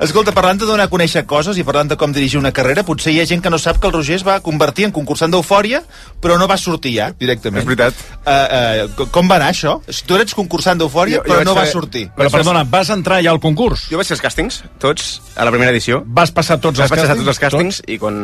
[0.02, 3.12] Escolta, parlant de donar a conèixer coses i parlant de com dirigir una carrera, potser
[3.14, 5.82] hi ha gent que no sap que el Roger es va convertir en concursant d'Eufòria,
[6.22, 7.64] però no va sortir ja, directament.
[7.64, 7.94] És veritat.
[8.22, 9.78] Uh, uh, com va anar això?
[10.08, 12.04] Tu eres concursant d'Eufòria, però vaig no fer- vas sortir.
[12.18, 13.88] Però perdona, vas entrar ja al concurs?
[13.92, 15.94] Jo vaig fer els càstings, tots, a la primera edició.
[16.06, 17.26] Vas passar tots els vaig passar càstings?
[17.26, 18.16] tots els càstings i quan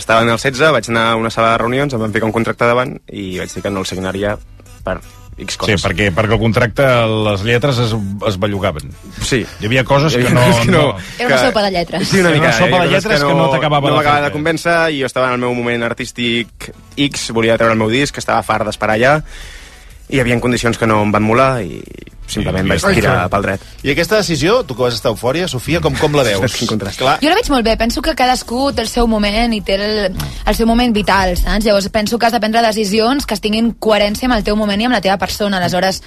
[0.00, 2.34] estava en el 16 vaig anar a una sala de reunions, em van ficar un
[2.36, 4.36] contracte davant i vaig dir que no el signaria
[4.84, 4.98] per
[5.40, 5.84] X Sí, coses.
[5.86, 6.84] perquè, perquè el contracte,
[7.24, 7.94] les lletres es,
[8.28, 8.90] es bellugaven.
[9.24, 9.38] Sí.
[9.60, 10.42] Hi havia coses que no...
[10.64, 12.08] que no- Era una sopa de lletres.
[12.08, 12.48] Sí, una Era mica.
[12.50, 15.00] una sopa hi havia de lletres que no t'acabava no de m'acabava de convèncer i
[15.00, 18.66] jo estava en el meu moment artístic X, volia treure el meu disc, estava fart
[18.68, 19.22] d'esperar allà i
[20.10, 21.80] hi havia condicions que no em van molar i
[22.30, 23.62] simplement vaig Ai, tirar pel dret.
[23.82, 26.54] I aquesta decisió, tu que vas estar eufòria, Sofia, com, com la veus?
[26.54, 27.00] Quin contrast.
[27.02, 29.78] Clar, Jo la veig molt bé, penso que cadascú té el seu moment i té
[29.78, 31.66] el, el seu moment vital, saps?
[31.66, 34.86] Llavors penso que has de prendre decisions que tinguin coherència amb el teu moment i
[34.90, 35.58] amb la teva persona.
[35.58, 36.02] Aleshores,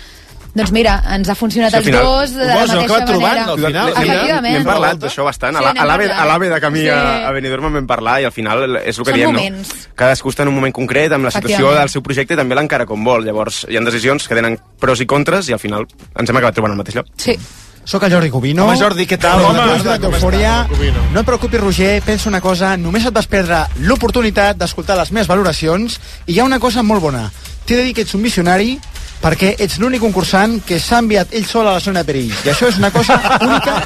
[0.54, 3.06] doncs mira, ens ha funcionat Sí, els final- dos de la ho heu mateixa acabat
[3.08, 3.52] trobant, manera.
[3.52, 3.90] al final?
[3.90, 4.54] Efectivament.
[4.54, 5.58] N'hem parlat d'això bastant.
[5.58, 6.90] Sí, a la- l'AVE de camí Sí.
[6.90, 9.68] a, a Benidorm en vam parlar i al final és el que Són diem, moments.
[9.70, 9.96] no?
[9.96, 12.86] Cadascú està en un moment concret, amb la situació del seu projecte i també l'encara
[12.86, 13.24] com vol.
[13.26, 15.86] Llavors hi ha decisions que tenen pros i contres i al final
[16.16, 17.08] ens hem acabat trobant al mateix lloc.
[17.18, 17.38] Sí.
[17.86, 18.64] Soc el Jordi Cubino.
[18.66, 19.42] Home, Jordi, què tal?
[19.44, 20.66] Home, Home, d'eufòria.
[21.12, 22.78] No et preocupis, Roger, pensa una cosa.
[22.78, 27.02] Només et vas perdre l'oportunitat d'escoltar les meves valoracions i hi ha una cosa molt
[27.02, 27.30] bona.
[27.66, 28.80] T'he de dir que ets un missionari
[29.24, 32.34] perquè ets l'únic concursant que s'ha enviat ell sol a la zona de perill.
[32.44, 33.78] I això és una cosa única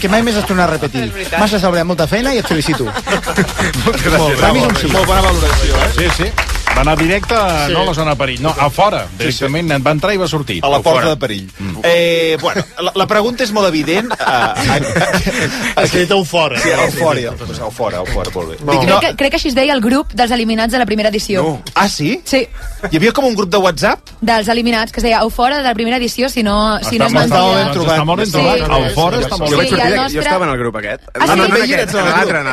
[0.00, 1.08] que mai més es tornarà a repetir.
[1.38, 2.84] M'has estalviat molta feina i et felicito.
[2.84, 4.92] Molt, Per mi és un molt, sí.
[4.92, 5.90] Molt bona valoració, eh?
[5.96, 6.55] Sí, sí.
[6.76, 7.72] Va anar directe a, Sí.
[7.72, 9.06] no a la zona de perill, no, a fora.
[9.18, 10.58] Directament va entrar i va sortir.
[10.62, 11.08] a la porta fora.
[11.10, 11.50] de perill.
[11.58, 11.78] Mm.
[11.82, 14.12] Eh, bueno, la, la pregunta és molt evident.
[14.26, 16.58] Uh, Has dit eufora.
[16.60, 17.32] Sí, eufòria.
[17.32, 18.56] Pues eufora, eufora, molt bé.
[18.64, 18.72] No.
[18.72, 20.86] Dic, Crec, no, que, crec que així es deia el grup dels eliminats de la
[20.86, 21.42] primera edició.
[21.42, 21.62] no.
[21.74, 22.20] Ah, sí?
[22.24, 22.46] Sí,
[22.90, 24.00] Hi havia com un grup de WhatsApp?
[24.20, 27.12] dels eliminats, que es deia Eufora de la primera edició, si no, si no és
[27.12, 27.64] molt- mentida.
[27.64, 27.96] ben trobat.
[27.98, 28.32] Està molt ben Sí.
[28.32, 28.56] trobat.
[28.56, 28.62] Sí.
[28.70, 30.58] Al fora està molt Jo vaig Sí, sortir, el de- nostre- jo estava en el
[30.58, 31.02] grup aquest.
[31.14, 31.50] Ah, no, no, sí?
[31.50, 32.46] no en Hi aquest, eres en en el l'altre, en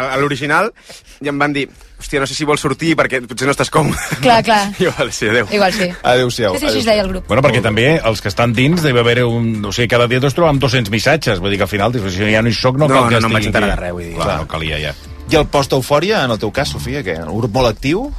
[2.03, 4.19] a hòstia, no sé si vols sortir perquè potser no estàs còmode.
[4.21, 4.61] Clar, clar.
[4.77, 5.47] I jo, vale, sí, adéu.
[5.55, 5.87] Igual sí.
[6.03, 6.57] Adéu-siau.
[6.59, 7.27] Sí, sí, es deia el grup.
[7.31, 9.63] Bueno, perquè també els que estan dins deve haver un...
[9.65, 11.39] O sigui, cada dia ens trobem 200 missatges.
[11.39, 13.21] Vull dir que al final, dius, si ja no hi soc, no, No, cal que
[13.21, 13.79] no, no estigui enterar aquí.
[13.79, 14.15] de res, vull dir.
[14.19, 14.93] Clar, no calia ja.
[15.31, 18.09] I el post-eufòria, en el teu cas, Sofia, que un grup molt actiu?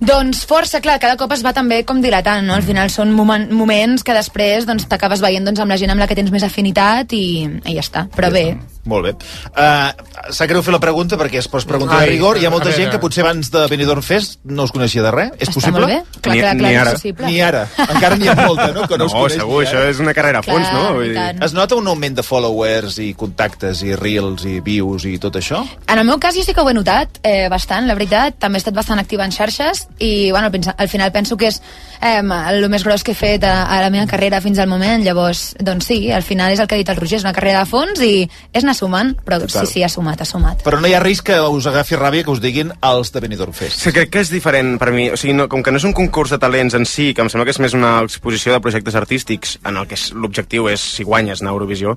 [0.00, 2.54] Doncs força, clar, cada cop es va també com dilatant, no?
[2.58, 6.02] Al final són momen, moments que després doncs, t'acabes veient doncs, amb la gent amb
[6.02, 7.26] la que tens més afinitat i,
[7.64, 8.06] i ja està.
[8.16, 8.48] Però bé,
[8.86, 9.10] Molt bé.
[9.50, 12.38] Uh, Sap greu fer la pregunta perquè es pots preguntar de Ai, rigor.
[12.38, 15.10] Hi ha molta a gent que potser abans de Benidorm Fest no us coneixia de
[15.10, 15.32] res.
[15.40, 15.80] És està possible?
[15.80, 16.20] molt bé.
[16.22, 16.92] Clar, Ni- clar, ni clar, ara.
[16.92, 17.26] és possible.
[17.26, 17.64] Ni ara.
[17.82, 18.86] Encara n'hi ha molta, no?
[18.86, 19.90] Que no, us No, coneix segur, ni això ara.
[19.90, 20.92] és una carrera a fons, Clar, no?
[21.00, 21.24] Vull i dir...
[21.48, 25.64] Es nota un augment de followers i contactes i reels i views i tot això?
[25.88, 28.38] En el meu cas jo sí que ho he notat eh, bastant, la veritat.
[28.38, 31.60] També he estat bastant activa en xarxes i bueno, al final penso que és
[32.02, 35.02] eh, el més gros que he fet a, a la meva carrera fins al moment.
[35.04, 37.62] Llavors, doncs sí, al final és el que ha dit el Roger, és una carrera
[37.64, 39.66] de fons i és anar sumant, però Total.
[39.66, 40.60] sí, sí, ha sumat, ha sumat.
[40.66, 43.52] Però no hi ha risc que us agafi ràbia que us diguin els de Benidorm
[43.56, 43.80] Fest.
[43.86, 45.08] Sí, crec que és diferent per mi.
[45.10, 47.32] O sigui, no, com que no és un concurs de talents en si, que em
[47.32, 50.80] sembla que és més una exposició de projectes artístics en el que és- l'objectiu és,
[50.80, 51.96] si guanyes, anar a Eurovisió,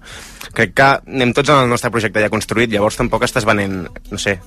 [0.54, 4.18] crec que anem tots en el nostre projecte ja construït, llavors tampoc estàs venent, no
[4.18, 4.40] sé,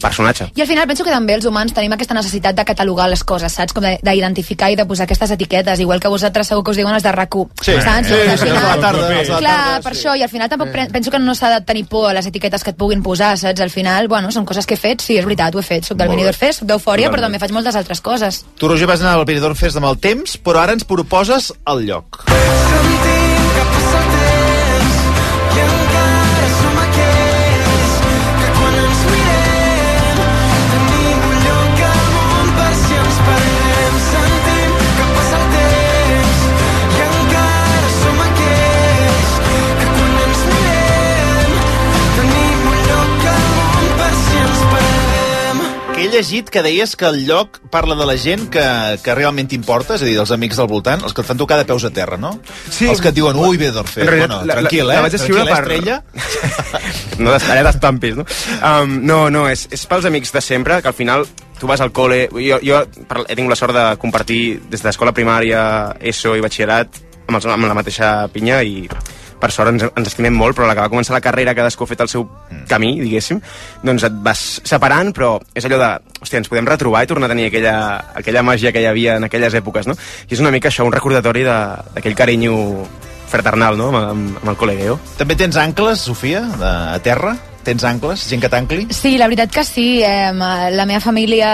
[0.00, 0.50] personatge.
[0.54, 3.52] I al final penso que també els humans tenim aquesta necessitat de catalogar les coses,
[3.52, 3.72] saps?
[3.72, 6.94] Com de- d'identificar i de posar aquestes etiquetes, igual que vosaltres segur que us diuen
[6.94, 8.06] els de rac Sí, saps?
[8.08, 10.00] sí, sí, de la tarda, la Clar, tarda, per sí.
[10.06, 12.26] això, i al final tampoc pre- penso que no s'ha de tenir por a les
[12.26, 13.60] etiquetes que et puguin posar, saps?
[13.60, 15.96] Al final, bueno, són coses que he fet, sí, és veritat, ho he fet, soc
[15.98, 16.08] del.
[16.08, 18.44] Benidorm Fest, soc d'Eufòria, però també faig moltes altres coses.
[18.58, 21.86] Tu, Roger, vas anar al Benidorm Fest amb el temps, però ara ens proposes el
[21.86, 22.24] lloc.
[22.26, 23.03] Que
[46.14, 48.62] llegit que deies que el lloc parla de la gent que,
[49.02, 51.58] que realment t'importa, és a dir, dels amics del voltant, els que et fan tocar
[51.60, 52.36] de peus a terra, no?
[52.70, 52.86] Sí.
[52.88, 55.02] Els que et diuen, ui, realitat, Bueno, la- la- tranquil, la eh?
[55.08, 56.02] vaig escriure Tranquil, per- estrella.
[57.24, 58.24] no d'estaré d'estampis, no?
[58.62, 61.26] Um, no, no, és, és pels amics de sempre, que al final
[61.60, 62.28] tu vas al col·le...
[62.34, 67.38] Jo, jo he tingut la sort de compartir des d'escola primària, ESO i batxillerat amb,
[67.38, 68.86] els, amb la mateixa pinya i
[69.44, 71.84] per sort ens, ens estimem molt, però a la que va començar la carrera cadascú
[71.84, 72.26] ha fet el seu
[72.70, 73.42] camí, diguéssim,
[73.84, 75.90] doncs et vas separant, però és allò de,
[76.24, 77.76] hòstia, ens podem retrobar i tornar a tenir aquella,
[78.16, 79.98] aquella màgia que hi havia en aquelles èpoques, no?
[80.28, 82.54] I és una mica això, un recordatori d'aquell carinyo
[83.34, 85.00] fraternal, no?, amb, amb, amb el col·legueo.
[85.20, 87.36] També tens ancles, Sofia, de, a terra?
[87.64, 88.26] Tens ancles?
[88.28, 88.86] Gent que t'ancli?
[88.92, 90.02] Sí, la veritat que sí.
[90.04, 91.48] Eh, la meva família,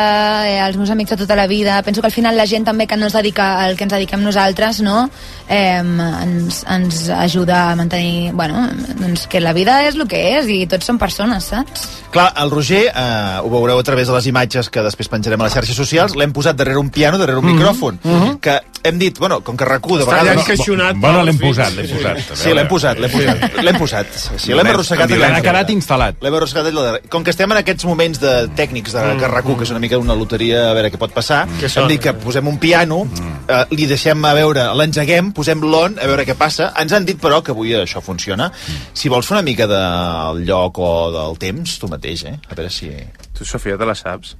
[0.48, 2.86] eh, els meus amics de tota la vida, penso que al final la gent també
[2.86, 5.08] que no es dedica al que ens dediquem nosaltres, no?
[5.48, 8.68] Eh, ens, ens ajuda a mantenir, bueno,
[8.98, 11.88] doncs que la vida és el que és i tots som persones, saps?
[12.10, 15.44] Clar, el Roger, eh, ho veureu a través de les imatges que després penjarem a
[15.46, 17.54] les xarxes socials, l'hem posat darrere un piano, darrere un Mhm.
[17.54, 18.38] micròfon, Mhm.
[18.40, 20.32] que hem dit, bueno, com que RAC1 de Està vegades...
[20.32, 21.44] allà encaixonat, Bueno, l'hem sí.
[21.44, 22.18] posat, l'hem posat.
[22.34, 23.62] Sí, l'hem posat, l'hem posat.
[23.62, 24.06] L'hem posat.
[24.38, 25.10] Sí, l'hem arrossegat.
[25.10, 25.99] L'ha quedat instal·lat.
[26.20, 27.08] L'hem arrossegat allà darrere.
[27.12, 29.18] Com que estem en aquests moments de tècnics de Mm.
[29.20, 31.88] que RAC1, que és una mica una loteria a veure què pot passar, Què hem
[31.88, 33.06] dit que posem un piano,
[33.48, 36.72] eh, li deixem a veure, l'engeguem, posem l'on, a veure què passa.
[36.80, 38.50] Ens han dit, però, que avui això funciona.
[38.94, 42.38] Si vols fer una mica del lloc o del temps, tu mateix, eh?
[42.50, 42.90] A veure si...
[43.36, 44.36] Tu, Sofia, te la saps?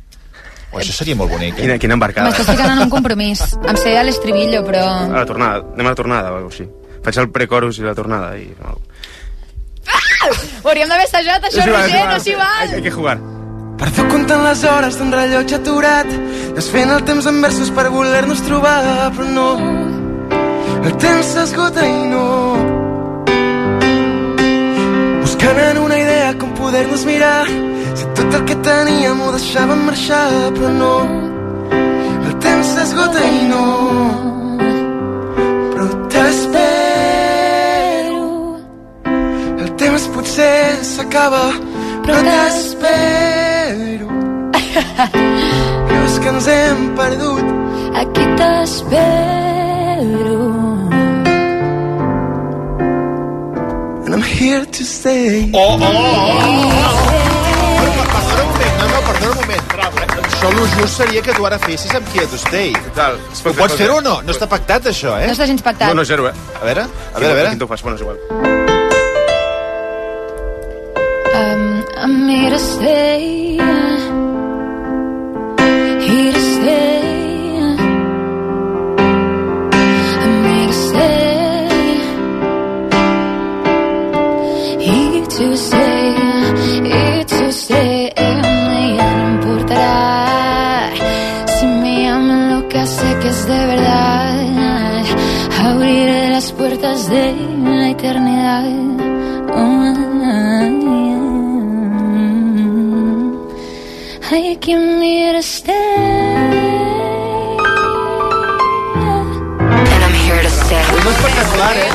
[0.72, 1.62] Oh, això seria molt bonic, eh?
[1.62, 2.30] Quina, quina embarcada.
[2.30, 3.40] M'estàs ficant en un compromís.
[3.66, 4.84] Em sé a l'estribillo, però...
[5.08, 6.70] A la tornada, anem a la tornada o alguna cosa així.
[7.02, 8.46] Faig el precorus i la tornada i...
[10.62, 12.14] Ho hauríem d'haver assajat, això, igual, Roger, igual.
[12.14, 12.64] no s'hi val.
[12.68, 13.18] Hay, hay que jugar.
[13.80, 16.10] Perdó comptant les hores d'un rellotge aturat
[16.56, 19.46] desfent el temps en versos per voler-nos trobar però no
[20.84, 22.24] el temps s'esgota i no
[25.22, 30.28] buscant en una idea com poder-nos mirar si tot el que teníem ho deixàvem marxar
[30.58, 30.92] però no
[32.26, 33.64] el temps s'esgota i no
[40.00, 41.52] temps potser s'acaba
[42.04, 44.08] però t'espero
[46.00, 47.44] és que ens hem perdut
[48.00, 50.38] Aquí t'espero.
[54.06, 55.86] and I'm here to stay Oh, oh, oh, oh.
[58.10, 59.62] Perdona un moment, no, no, perdona un moment.
[60.30, 62.72] Això el just seria que tu ara fessis amb qui a tu stay.
[62.88, 63.12] Total.
[63.44, 64.14] Ho pots fer o no?
[64.24, 65.26] No està pactat, això, eh?
[65.28, 65.88] No està gens pactat.
[65.90, 66.34] No, no, zero, eh?
[66.60, 67.50] A veure, a veure, a veure.
[67.56, 67.82] Quin fas?
[67.84, 68.18] Bueno, és igual.
[72.12, 73.54] I'm here to stay.
[76.06, 77.02] Here to stay.
[80.22, 81.68] I'm here to stay.
[84.86, 86.04] Here to stay.
[86.90, 88.12] Here to stay.
[88.98, 90.90] Ya no importará
[91.46, 95.04] si me llaman lo que sé que es de verdad.
[95.64, 98.99] Abriré las puertas de la eternidad.
[104.30, 105.74] Came here to stay.
[109.90, 110.84] And I'm here to stay.
[110.86, 111.90] És espectacular, eh?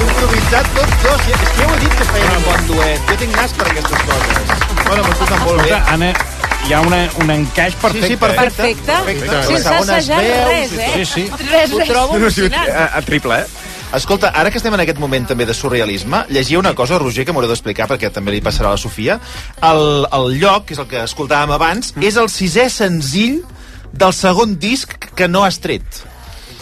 [0.00, 1.20] Improvisat tots dos.
[1.28, 3.04] És que ja ho he dit que feien un bon duet.
[3.10, 4.36] Jo tinc nas per aquestes coses.
[4.86, 5.68] Bueno, m'ho escolten molt bé.
[5.68, 6.10] Escolta, Anna,
[6.64, 8.06] hi ha una, un encaix perfecte.
[8.06, 8.56] Sí, sí, perfecte.
[8.56, 8.92] Perfecte.
[8.96, 9.44] Perfecte.
[9.52, 10.90] Sense assajar res, eh?
[10.94, 11.28] Sí, sí.
[11.52, 11.88] Res, Ho res.
[11.92, 13.46] trobo No, sí, a, a triple, eh?
[13.94, 17.32] Escolta, ara que estem en aquest moment també de surrealisme, llegia una cosa, Roger, que
[17.32, 19.20] m'haureu d'explicar perquè també li passarà a la Sofia.
[19.62, 23.38] El, el lloc, que és el que escoltàvem abans, és el sisè senzill
[23.94, 26.02] del segon disc que no has tret.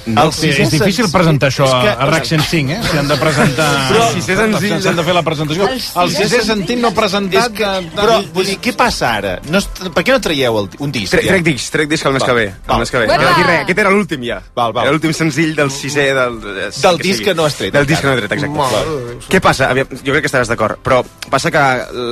[0.07, 2.81] No, sí, és difícil presentar això a, a RAC 105, eh?
[2.91, 3.69] Si han de presentar...
[3.89, 4.75] Però- si és senzill...
[4.85, 5.69] S'han de fer la presentació.
[5.71, 7.49] El sisè sentit no presentat...
[7.49, 9.37] És que, però, vull dir, què passa ara?
[9.49, 11.15] No, est- per què no traieu el, un disc?
[11.15, 11.33] Trec, ja?
[11.37, 12.45] trec disc, trec disc el mes que ve.
[12.67, 12.77] val.
[12.77, 13.09] El mes que ve.
[13.15, 14.43] D'aquí res, aquest era l'últim ja.
[14.55, 14.85] Val, val.
[14.85, 16.39] Era l'últim senzill del sisè del...
[16.83, 19.27] Del disc que no has tret Del disc que no he tret, exacte.
[19.33, 19.71] Què passa?
[19.73, 21.01] Aviam, jo crec que estaràs d'acord, però
[21.33, 21.65] passa que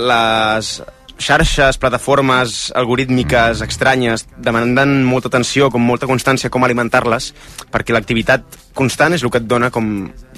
[0.09, 0.75] les
[1.19, 7.33] xarxes, plataformes algorítmiques estranyes demanden molta atenció, com molta constància, com alimentar-les,
[7.73, 9.87] perquè l'activitat constant és el que et dona com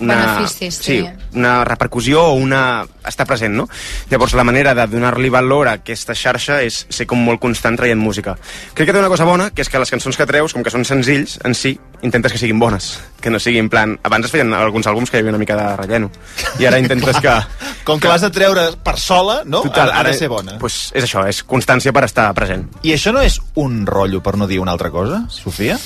[0.00, 0.98] una, Beneficis, sí.
[1.34, 2.84] una repercussió o una...
[3.06, 3.68] estar present, no?
[4.10, 8.00] Llavors, la manera de donar-li valor a aquesta xarxa és ser com molt constant traient
[8.00, 8.36] música.
[8.74, 10.72] Crec que té una cosa bona, que és que les cançons que treus, com que
[10.72, 13.94] són senzills en si, intentes que siguin bones, que no siguin en plan...
[14.02, 16.10] Abans es feien alguns àlbums que hi havia una mica de relleno,
[16.58, 17.36] i ara intentes que...
[17.84, 19.62] Com que l'has de treure per sola, no?
[19.68, 20.58] Total, ha, ha de ser bona.
[20.60, 22.66] Pues és això, és constància per estar present.
[22.82, 25.78] I això no és un rotllo, per no dir una altra cosa, Sofia?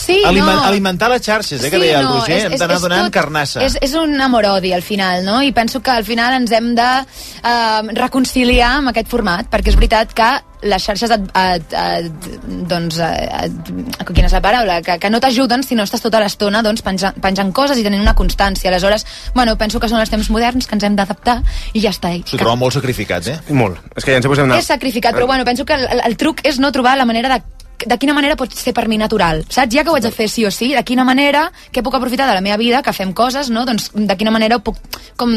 [0.00, 0.66] Sí, Aliment, no.
[0.66, 3.64] alimentar les xarxes, eh, que deia el Roger, hem d'anar donant carnassa.
[3.66, 5.40] És, és un amor-odi, al final, no?
[5.44, 9.78] I penso que al final ens hem de eh, reconciliar amb aquest format, perquè és
[9.78, 10.30] veritat que
[10.62, 12.26] les xarxes et, et, et,
[12.68, 13.70] doncs, et,
[14.12, 14.80] quina és la paraula?
[14.84, 18.02] Que, que no t'ajuden si no estàs tota l'estona doncs, penjant, penjant coses i tenint
[18.04, 18.68] una constància.
[18.70, 21.40] Aleshores, bueno, penso que són els temps moderns que ens hem d'adaptar
[21.72, 22.12] i ja està.
[22.16, 23.38] I S'ho troba molt sacrificat, eh?
[23.56, 23.80] Molt.
[23.96, 24.60] És que ja ens una...
[24.60, 27.32] és sacrificat, però bueno, penso que el, el, el truc és no trobar la manera
[27.32, 27.40] de
[27.86, 29.74] de quina manera pot ser per mi natural, saps?
[29.74, 32.28] Ja que ho haig de fer sí o sí, de quina manera, que puc aprofitar
[32.28, 33.64] de la meva vida, que fem coses, no?
[33.66, 34.76] Doncs de quina manera ho puc
[35.16, 35.30] com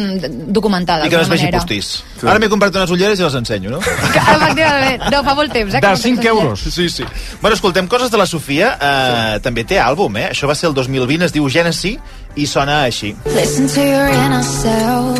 [0.54, 1.60] documentar I que no es d'alguna vegi manera.
[1.60, 2.04] postís.
[2.24, 3.80] Ara m'he comprat unes ulleres i les ensenyo, no?
[4.38, 5.82] Efectivament, no, fa molt temps, eh?
[5.82, 7.04] que no tens Sí, sí.
[7.42, 8.78] Bueno, escoltem coses de la Sofia.
[8.82, 10.30] Eh, també té àlbum, eh?
[10.32, 12.00] Això va ser el 2020, es diu Genesis,
[12.36, 13.14] i sona així.
[13.36, 15.20] Listen to your inner self.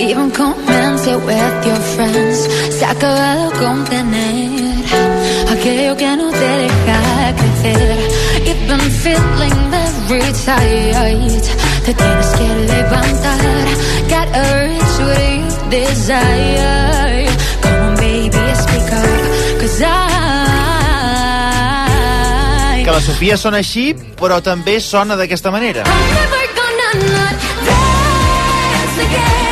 [0.00, 2.48] Even comente with your friends.
[2.78, 5.09] Se ha acabado contener
[5.60, 7.98] aquello que no te deja crecer.
[8.46, 9.70] You've been feeling
[10.08, 11.42] very tired.
[11.84, 13.40] Te tienes que levantar.
[14.08, 17.26] Got a reach what you desire.
[17.60, 19.22] Come on, baby, speak out.
[19.60, 19.86] Cause I.
[22.84, 25.84] Que la Sofia sona així, però també sona d'aquesta manera.
[25.84, 27.36] never gonna not
[27.68, 29.49] dance again.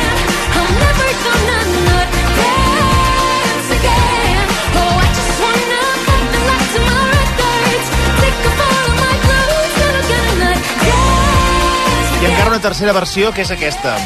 [12.47, 13.97] Una tercera versió, que és aquesta.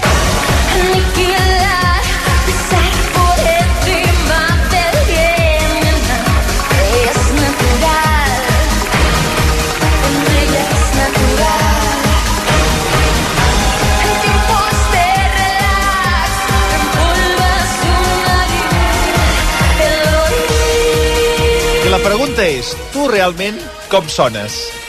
[21.93, 23.59] La pregunta és, tu realment
[23.91, 24.82] com sones?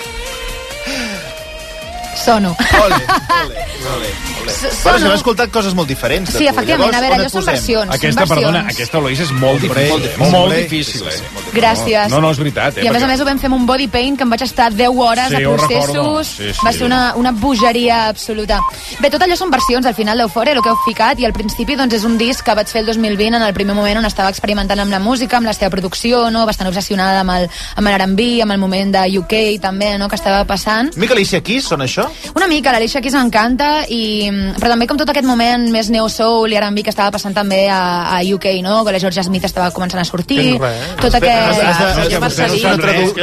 [2.24, 2.56] Sono.
[2.80, 3.04] Ole,
[3.44, 4.33] ole, ole.
[4.44, 6.30] Però s'han escoltat coses molt diferents.
[6.34, 7.94] Sí, efectivament, Llavors, a veure, allò són versions.
[7.94, 8.34] Aquesta, versions.
[8.34, 9.90] perdona, aquesta, Lois, és molt difícil.
[9.90, 11.18] Molt difícil, Molt difícil, sí, eh?
[11.18, 12.08] sí, molt Gràcies.
[12.10, 12.84] No, no, és veritat, eh?
[12.84, 14.42] I a més a més ho vam fer amb un body paint que em vaig
[14.42, 16.26] estar 10 hores Sí, a processos.
[16.26, 16.66] Sí, sí.
[16.66, 18.60] Va ser una, una bogeria absoluta.
[19.00, 21.76] Bé, tot allò són versions al final d'Eufòria, el que heu ficat, i al principi
[21.78, 24.30] doncs, és un disc que vaig fer el 2020 en el primer moment on estava
[24.34, 26.44] experimentant amb la música, amb la seva producció, no?
[26.46, 30.08] bastant obsessionada amb el, amb l'R&B, amb el moment de UK també, no?
[30.08, 30.90] que estava passant.
[30.96, 32.08] Mica Alicia Keys, són això?
[32.34, 36.56] Una mica, l'Alicia Keys m'encanta, i, però també com tot aquest moment més neo-soul i
[36.60, 37.80] R&B que estava passant també a,
[38.16, 38.84] a UK, no?
[38.84, 40.58] que la Georgia Smith estava començant a sortir,
[41.00, 41.40] tot Has de- aquest...
[41.40, 42.68] has de- has de- Ja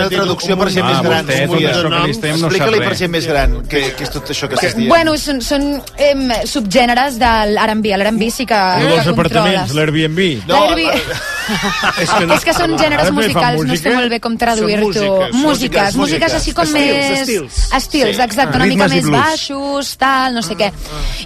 [0.01, 1.25] una traducció per ser Ah, més gran.
[1.25, 2.97] tot que no sap Explica-li per res.
[2.99, 4.89] ser més gran, què, què és tot això que estàs dient.
[4.89, 7.95] Bueno, són, són em, subgèneres de l'R&B.
[7.97, 9.75] L'R&B sí que, que dels apartaments, controles.
[9.75, 10.19] l'Airbnb.
[10.47, 11.21] L'Airbnb-
[12.01, 14.87] és és que són gèneres musicals, no sé molt bé com traduir-ho.
[14.87, 17.19] músiques, Músiques, músiques així com Estils, més...
[17.21, 17.59] estils.
[17.77, 18.21] Estils, Sí.
[18.21, 18.55] exacte, Ah.
[18.61, 20.71] una mica més baixos, tal, no sé què.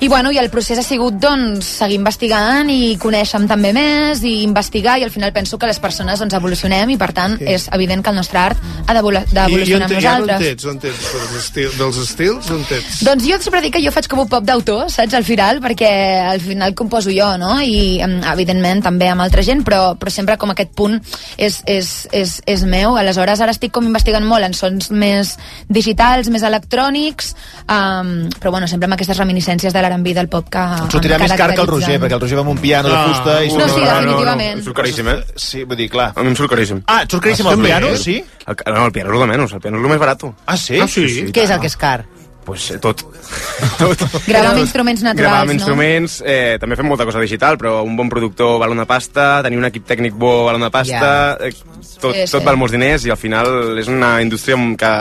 [0.02, 4.42] I bueno, i el procés ha sigut, doncs, seguir investigant i conèixer també més i
[4.44, 8.04] investigar i al final penso que les persones doncs, evolucionem i per tant és evident
[8.04, 8.58] que el nostre art
[8.88, 10.40] ha d'evolucionar on, amb te, i on nosaltres.
[10.40, 10.66] tets?
[10.66, 11.06] On tets?
[11.14, 12.50] Dels, estil, dels estils?
[12.52, 13.04] On tets?
[13.06, 15.90] Doncs jo sempre dic que jo faig com un pop d'autor, saps, al final, perquè
[16.30, 17.60] al final composo jo, no?
[17.62, 18.00] I,
[18.32, 20.98] evidentment, també amb altra gent, però, però sempre com aquest punt
[21.38, 22.96] és, és, és, és meu.
[22.98, 25.36] Aleshores, ara estic com investigant molt en sons més
[25.70, 27.34] digitals, més electrònics,
[27.70, 31.26] um, però bueno, sempre amb aquestes reminiscències de l'R&B del pop que Ens sortirà em
[31.28, 31.68] més car que el.
[31.68, 33.06] Roger, perquè el Roger va amb un piano de Ah.
[33.12, 33.50] fusta i...
[33.54, 34.58] No, sí, definitivament.
[34.60, 35.18] Em surt caríssim, eh?
[35.36, 36.12] Sí, vull dir, clar.
[36.16, 36.82] A mi em surt caríssim.
[36.88, 38.24] Ah, et surt caríssim el piano, sí?
[38.46, 40.24] El, no, el piano és el de menys, el piano és el més barat.
[40.46, 40.80] Ah, sí?
[40.80, 41.26] Ah, sí, sí.
[41.34, 42.06] Què és el que és car?
[42.46, 43.02] Pues eh, tot.
[44.28, 47.96] Gravar amb instruments Gravar naturals, amb instruments, eh, també fem molta cosa digital, però un
[47.98, 51.52] bon productor val una pasta, tenir un equip tècnic bo val una pasta, eh,
[52.00, 52.32] tot, Sí, sí.
[52.32, 54.92] tot val molts diners i al final és una indústria que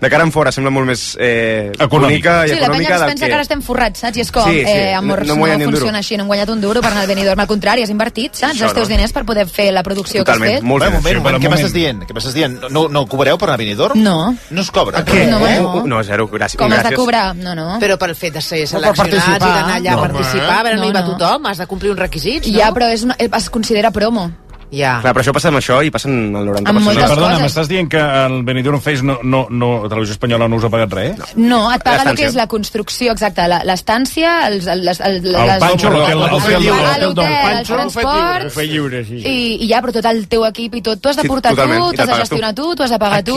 [0.00, 2.46] de cara en fora sembla molt més eh, Econòmica.
[2.46, 3.32] i Sí, la penya econòmica pensa que...
[3.34, 4.16] ara estem forrats, saps?
[4.16, 6.48] I és com, Sí, sí, eh, amor, no- no, no funciona així, no hem guanyat
[6.54, 8.54] un duro per anar al Benidorm, al contrari, has invertit, saps?
[8.56, 8.94] Això els teus no.
[8.96, 10.62] diners per poder fer la producció que has fet.
[10.62, 12.02] Molt bé, moment, Sí, moment, què m'estàs dient?
[12.08, 12.58] Què m'estàs dient?
[12.70, 14.00] No, no cobreu per anar a Benidorm?
[14.02, 14.34] No.
[14.50, 15.04] No es cobra?
[15.04, 15.26] què?
[15.30, 15.82] No, home.
[15.82, 16.58] Uh, no, zero, gràcies.
[16.60, 17.02] Com has de gràcies.
[17.02, 17.36] cobrar?
[17.36, 17.78] No, no.
[17.82, 20.82] Però pel fet de ser seleccionats i d'anar allà No, a participar, a veure, no,
[20.82, 21.16] no, hi va no.
[21.16, 22.58] tothom, has de complir uns requisits, no?
[22.58, 24.30] Ja, però és una, es considera promo.
[24.66, 24.96] Ja.
[25.00, 26.66] Clar, però això passa amb això i passa en el 90%.
[26.68, 27.42] Amb moltes Perdona, coses.
[27.44, 30.92] m'estàs dient que el Benidorm Fest no, no, no, Televisió Espanyola no us ha pagat
[30.92, 31.36] res?
[31.38, 35.20] No, et paga el que és la construcció, exacte, la- l'estància, els, el, les, el,
[35.22, 39.22] les, Pancho, l'hotel- l'hotel del- l'hotel l'hotel, el transport, lliure, sí.
[39.22, 41.52] i, i ja, però tot el teu equip i tot, tu has de Sí, portar
[41.54, 43.36] totalment, tu, tu has de gestionar tu, tu has de pagar tu.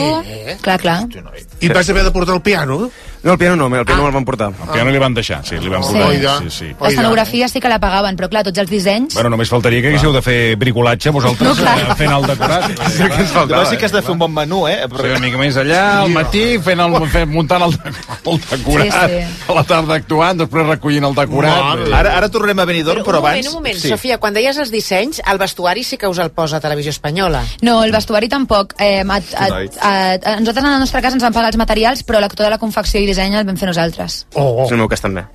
[0.62, 0.98] Clar, clar.
[1.60, 2.90] I vas haver de portar el piano?
[3.22, 4.08] No, el piano no, el piano ah.
[4.08, 4.48] el van portar.
[4.48, 5.92] El piano li van deixar, sí, li van Sí.
[5.92, 6.08] portar.
[6.08, 6.38] Oida.
[6.38, 6.68] Sí, sí.
[6.80, 9.14] L'escenografia sí que la pagaven, però clar, tots els dissenys...
[9.14, 11.76] Bueno, només faltaria que haguéssiu de fer bricolatge vosaltres No, clar.
[11.78, 12.70] eh, fent el decorat.
[12.90, 14.78] Sí, que ens Llavors sí que has de fer un bon menú, eh?
[14.88, 19.20] Sí, una mica més allà, al matí, fent el, fent, muntant el, el decorat, Sí,
[19.48, 21.84] a la tarda actuant, després recollint el decorat.
[21.92, 23.52] Ara, ara tornarem a Benidorm, però, un moment, abans...
[23.52, 26.90] un moment, Sofia, quan deies els dissenys, el vestuari sí que us el posa Televisió
[26.90, 27.44] Espanyola.
[27.62, 28.74] No, el vestuari tampoc.
[28.78, 31.60] Eh, a, a, a, a, a, nosaltres, en la nostra casa, ens van pagar els
[31.60, 34.24] materials, però la, tota la confecció i disseny el vam fer nosaltres.
[34.34, 34.64] Oh.
[34.64, 35.26] És el meu cas també.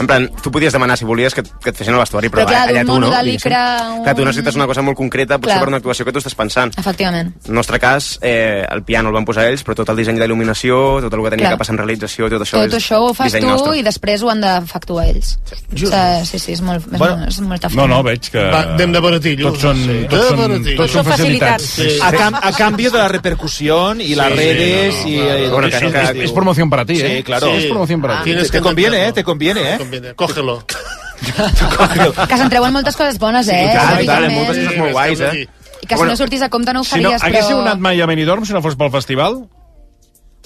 [0.00, 2.48] En plan, tu podies demanar si volies que, que et fessin el vestuari, però, Però
[2.48, 3.10] clar, allà tu no.
[3.22, 5.60] licra, un- Clar, tu necessites una cosa molt concreta, potser Clar.
[5.60, 6.72] per una actuació que tu estàs pensant.
[6.78, 7.34] Efectivament.
[7.44, 10.18] En el nostre cas, eh, el piano el van posar ells, però tot el disseny
[10.18, 11.52] d'il·luminació, tot el que tenia Clar.
[11.54, 13.76] que passar en realització, tot això Tot és això ho fas tu nostre.
[13.78, 15.38] i després ho han d'efectuar ells.
[15.74, 15.86] Sí,
[16.24, 17.94] sí, sí, és, molt, és, Bueno, molt, és molta No, feina.
[17.94, 18.38] no, veig que...
[18.50, 19.52] Va, anem de baratillos.
[19.52, 20.06] Tots són, Sí.
[20.08, 20.76] tots són, baratillos.
[20.76, 21.62] tots són facilitats.
[21.62, 21.88] Sí.
[22.02, 25.48] A, cam, a cambio de la repercusión y las Sí, redes sí, no, no, y-
[25.50, 25.78] Bueno, que-
[26.12, 27.16] que- y- es promoción para ti, ¿eh?
[27.18, 27.46] Sí, claro.
[27.52, 28.30] Sí, es promoción para ti.
[28.30, 29.12] Tienes- te conviene, ¿eh?
[29.12, 29.71] Te conviene, ¿eh?
[29.78, 30.14] Conviene.
[30.20, 30.62] Cógelo.
[31.22, 33.64] Que se'n treuen moltes coses bones, eh?
[33.70, 35.46] I tant, i tant, moltes coses molt guais, eh?
[35.82, 37.66] I que si no sortís a compte no ho Si no, faries, haguéssiu però...
[37.66, 39.42] anat mai a Benidorm si no fos pel festival?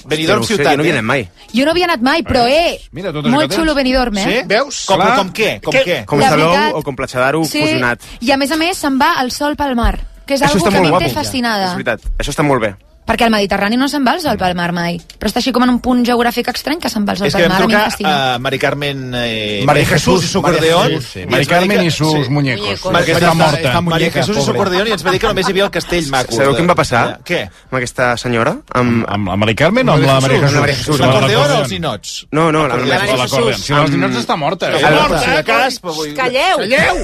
[0.06, 0.98] Benidorm Hòstia, ciutat, jo no hi he eh?
[0.98, 1.22] anat mai.
[1.52, 4.24] Jo no havia anat mai, però eh, Mira, tot això molt que xulo Benidorm, eh?
[4.28, 4.42] Sí?
[4.48, 4.82] Veus?
[4.88, 5.16] Com, Clar.
[5.18, 5.50] com què?
[5.64, 5.82] Com Què?
[5.84, 5.96] què?
[6.08, 8.04] Com Salou veritat- o com Platja d'Aro fusionat.
[8.20, 9.94] I a més a més se'n va el sol pel mar,
[10.26, 11.70] que és algo està que a mi em té fascinada.
[11.72, 12.74] És veritat, això està molt bé.
[13.06, 14.96] Perquè al Mediterrani no se'n va el sol pel mar mai.
[14.98, 17.34] Però està així com en un punt geogràfic estrany que se'n va el sol És
[17.36, 17.62] que pel vam mar.
[17.62, 21.26] a mi em trucar a Mari Carmen eh, Mari Mari Jesús i su Mari i
[21.30, 22.84] Mari Carmen que- i sus muñecos.
[22.90, 23.80] Mari, Està morta.
[23.80, 24.60] Mari muñeca, Jesús i su pobre.
[24.60, 26.32] acordeón i ens va dir que només hi havia el castell maco.
[26.34, 27.20] Sabeu què em va passar?
[27.24, 27.40] Què?
[27.70, 28.56] Amb aquesta senyora?
[28.74, 30.50] Amb, amb la Mari Carmen o amb la Maria Jesús?
[30.50, 30.98] Amb la Maria Jesús.
[31.00, 32.26] L'acordeón o els ninots?
[32.32, 33.52] No, no, la, L'acordeón.
[33.54, 33.64] Jesús.
[33.66, 34.72] Si les ninots està morta.
[34.74, 34.94] Està Eh?
[35.00, 35.80] morta, si de cas,
[36.16, 36.58] Calleu!
[36.58, 36.96] Calleu!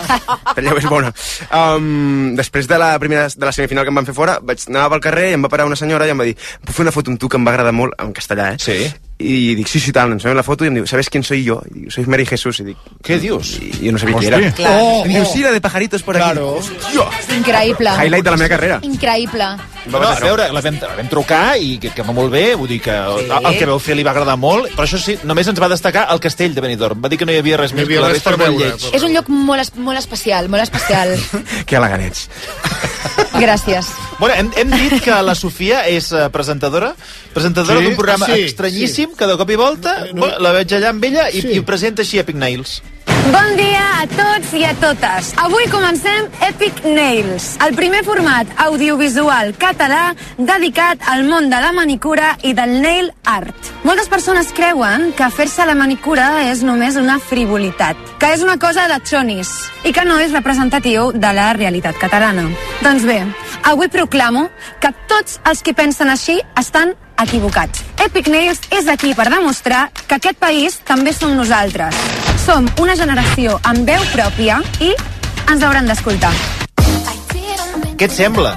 [0.56, 1.12] Talleu és bona.
[1.52, 4.88] Um, després de la primera de la semifinal que em van fer fora, vaig anar
[4.94, 6.94] pel carrer i em va parar una senyora i em va dir puc fer una
[6.94, 8.60] foto amb tu que em va agradar molt, en castellà, eh?
[8.62, 8.80] Sí.
[9.20, 11.42] I dic, sí, sí, tal, ens fem la foto i em diu, ¿sabes quién soy
[11.44, 11.58] yo?
[11.68, 12.62] I diu, soy Mary Jesús.
[12.62, 13.50] I dic, Què dius?
[13.60, 14.38] I jo no sabia qui era.
[14.56, 14.72] Clar.
[14.80, 16.24] Oh, I diu, sí, la de pajaritos por aquí.
[16.24, 16.56] Claro.
[17.36, 17.92] Increïble.
[18.00, 18.80] Highlight de la meva carrera.
[18.82, 19.50] Increïble.
[19.90, 22.68] No, a veure, la vam, la vam trucar i que, que va molt bé, vull
[22.68, 25.48] dir que el, el que vau fer li va agradar molt, però això sí, només
[25.52, 27.00] ens va destacar el castell de Benidorm.
[27.04, 28.44] Va dir que no hi havia res No més, havia que la res resta molt
[28.46, 28.88] veure, lleig.
[28.96, 31.16] És un lloc molt, molt especial, molt especial.
[31.68, 32.28] Que elegants.
[33.40, 33.88] Gràcies.
[34.18, 36.92] Bueno, hem, hem dit que la Sofia és uh, presentadora,
[37.32, 37.86] presentadora Sí?
[37.88, 41.30] d'un programa sí, estranyíssim, que de cop i volta bueno, la veig allà amb ella
[41.32, 42.80] i, i presenta així Epic Nails.
[43.30, 45.32] Bon dia a tots i a totes.
[45.38, 52.32] Avui comencem Epic Nails, el primer format audiovisual català dedicat al món de la manicura
[52.42, 53.70] i del nail art.
[53.84, 58.88] Moltes persones creuen que fer-se la manicura és només una frivolitat, que és una cosa
[58.90, 59.52] de xonis
[59.84, 62.48] i que no és representatiu de la realitat catalana.
[62.80, 63.20] Doncs bé,
[63.68, 64.48] avui proclamo
[64.80, 67.84] que tots els que pensen així estan equivocats.
[68.00, 72.29] Epic Nails és aquí per demostrar que aquest país també som nosaltres.
[72.40, 74.90] Som una generació amb veu pròpia i
[75.52, 76.32] ens hauran d'escoltar.
[78.00, 78.54] Què et sembla?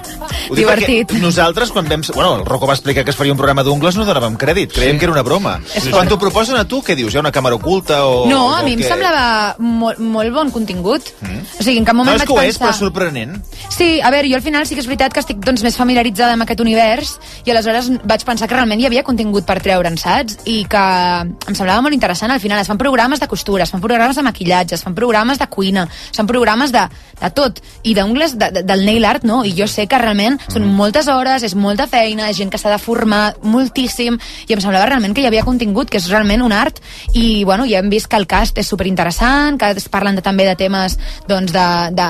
[0.54, 1.12] Ho Divertit.
[1.18, 2.04] Nosaltres, quan vam...
[2.14, 4.74] Bueno, el Rocco va explicar que es faria un programa d'ungles, no donàvem crèdit.
[4.76, 5.56] Creiem que era una broma.
[5.74, 7.14] És Quan t'ho proposen a tu, què dius?
[7.14, 8.28] Hi ha una càmera oculta o...
[8.30, 8.90] No, o a mi em què?
[8.92, 11.10] semblava molt, molt bon contingut.
[11.26, 11.42] Mm.
[11.58, 13.40] O sigui, en cap No, moment és vaig que ho és, però sorprenent.
[13.74, 16.38] Sí, a veure, jo al final sí que és veritat que estic doncs, més familiaritzada
[16.38, 17.16] amb aquest univers
[17.48, 20.38] i aleshores vaig pensar que realment hi havia contingut per treure'n, saps?
[20.50, 20.84] I que
[21.24, 22.32] em semblava molt interessant.
[22.34, 25.42] Al final es fan programes de costura, es fan programes de maquillatge, es fan programes
[25.42, 26.86] de cuina, es fan programes de,
[27.22, 27.62] de tot.
[27.84, 29.42] I d'ungles, de, de, del nail art, no.
[29.46, 32.80] I jo sé que realment són moltes hores, és molta feina, gent que s'ha de
[32.82, 34.18] formar moltíssim,
[34.48, 36.80] i em semblava realment que hi havia contingut, que és realment un art.
[37.14, 40.46] I, bueno, ja hem vist que el cast és superinteressant, que es parlen de, també
[40.48, 41.66] de temes doncs, de,
[41.96, 42.08] de,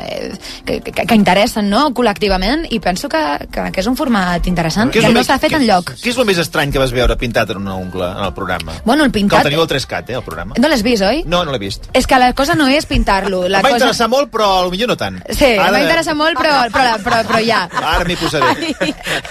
[0.00, 0.32] eh,
[0.64, 1.88] que, que, que interessen no?
[1.94, 3.22] col·lectivament, i penso que,
[3.52, 5.94] que, que és un format interessant, que no s'ha fet què- enlloc.
[6.00, 8.72] Què és el més estrany que vas veure pintat en una ungla en el programa?
[8.84, 9.44] Bueno, el Que pintat...
[9.44, 10.54] el teniu al 3CAT, eh, el programa.
[10.58, 11.22] No l'has vist, oi?
[11.26, 11.88] No, no l'he vist.
[11.96, 13.44] És que la cosa no és pintar-lo.
[13.48, 13.84] La Em va cosa...
[13.86, 15.18] interessar molt, però potser no tant.
[15.30, 17.65] Sí, em va interessar molt, però, però, però, però ja.
[17.72, 18.52] Ara m'hi posaré.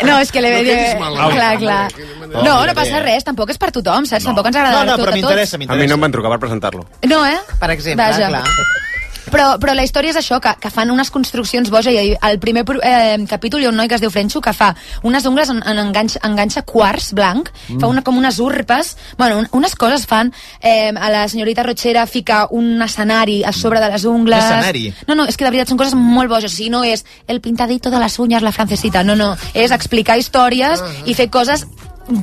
[0.08, 1.36] No, és que l'he No no quedis malalt.
[1.36, 1.82] Clar, clar.
[1.96, 4.26] No, No, mira, no passa res, tampoc és per tothom, saps?
[4.28, 5.54] Tampoc ens agrada No, no, tot però a tots.
[5.56, 6.88] A mi no em van trucar per presentar-lo.
[7.08, 7.38] No, eh?
[7.60, 8.28] Per exemple, Vaja.
[8.34, 8.84] clar.
[9.32, 12.66] Però, però la història és això, que, que fan unes construccions boja i al primer
[12.84, 14.72] eh, capítol hi ha un noi que es diu Frenxo que fa
[15.04, 17.80] unes ungles en, en enganxa, enganxa quars blanc, mm.
[17.82, 22.06] fa una, com unes urpes bueno, un, unes coses fan eh, a la senyorita Rochera
[22.08, 24.86] fica un escenari a sobre de les ungles Un escenari?
[25.08, 27.42] no, no, és que de veritat són coses molt boges o sigui, no és el
[27.42, 31.66] pintadito de les uñas la francesita no, no, és explicar històries i fer coses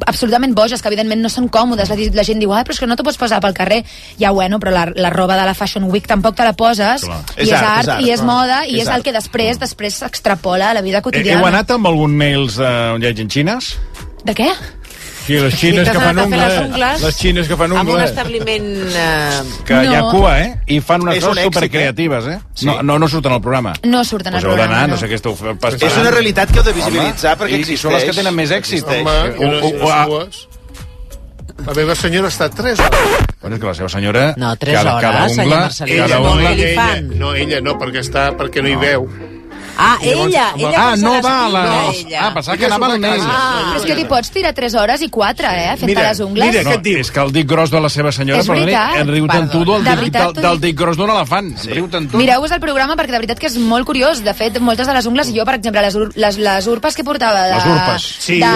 [0.06, 1.90] absolutament boges, que evidentment no són còmodes.
[1.90, 3.82] La, la gent diu, ah, però és que no t'ho pots posar pel carrer.
[4.20, 7.06] Ja, bueno, però la, la roba de la Fashion Week tampoc te la poses.
[7.06, 7.20] Clar.
[7.38, 9.06] I és, art, i és moda, i És és, el art.
[9.06, 11.40] que després després s'extrapola a la vida quotidiana.
[11.40, 13.74] Heu anat amb algun nails eh, on hi hagi xines?
[14.22, 14.48] De què?
[15.26, 16.58] Sí, les Sí, xines que fan fer les ungles.
[16.66, 18.10] ungles Les xines que fan Amb un ungles.
[18.10, 18.66] establiment...
[18.90, 19.42] Eh...
[19.64, 20.10] Que hi ha No.
[20.10, 20.60] cua, eh?
[20.66, 22.38] I fan unes coses èxit, supercreatives, eh?
[22.54, 22.66] Sí.
[22.66, 23.72] No, no, no surten al programa.
[23.84, 24.94] No surten Pues al programa, d'anar, no.
[24.96, 25.60] no sé què esteu fent.
[25.60, 27.80] pas- És una realitat que heu de visibilitzar perquè i, I existeix.
[27.80, 28.82] són les que tenen més èxit.
[28.82, 29.06] Existeix.
[29.06, 30.48] Home, que no O- o- siguin o- cues.
[31.66, 33.00] La meva senyora estat 3 hores.
[33.40, 34.34] Bueno, és que la seva senyora...
[34.36, 35.96] No, tres cada, cada hores, senyor ungla, Marcelí.
[35.96, 36.50] cada Ella no, ungla...
[36.50, 39.06] què li ella, no, ella no, perquè, està, perquè no hi veu.
[39.76, 41.62] Ah, llavors, ella, ella el- Ah, no va a la...
[42.20, 43.20] Ah, pensava que anava al nail.
[43.24, 46.20] Ah, però és que t'hi pots tirar 3 hores i 4, eh, fent Mira, les
[46.20, 46.46] ungles.
[46.50, 48.96] mira, No, què és que el dic gros de la seva senyora, És veritat.
[49.00, 50.76] en riu tant tu del, De dic, veritat, del, del dic.
[50.78, 51.56] gros d'un elefant.
[51.58, 51.68] Sí.
[51.70, 52.16] En riu tant tu.
[52.18, 54.22] Mireu-vos el programa perquè de veritat que és molt curiós.
[54.22, 57.04] De fet, moltes de les ungles, jo, per exemple, les, ur les, les urpes que
[57.04, 58.02] portava de, Les urpes.
[58.20, 58.46] Sí, de?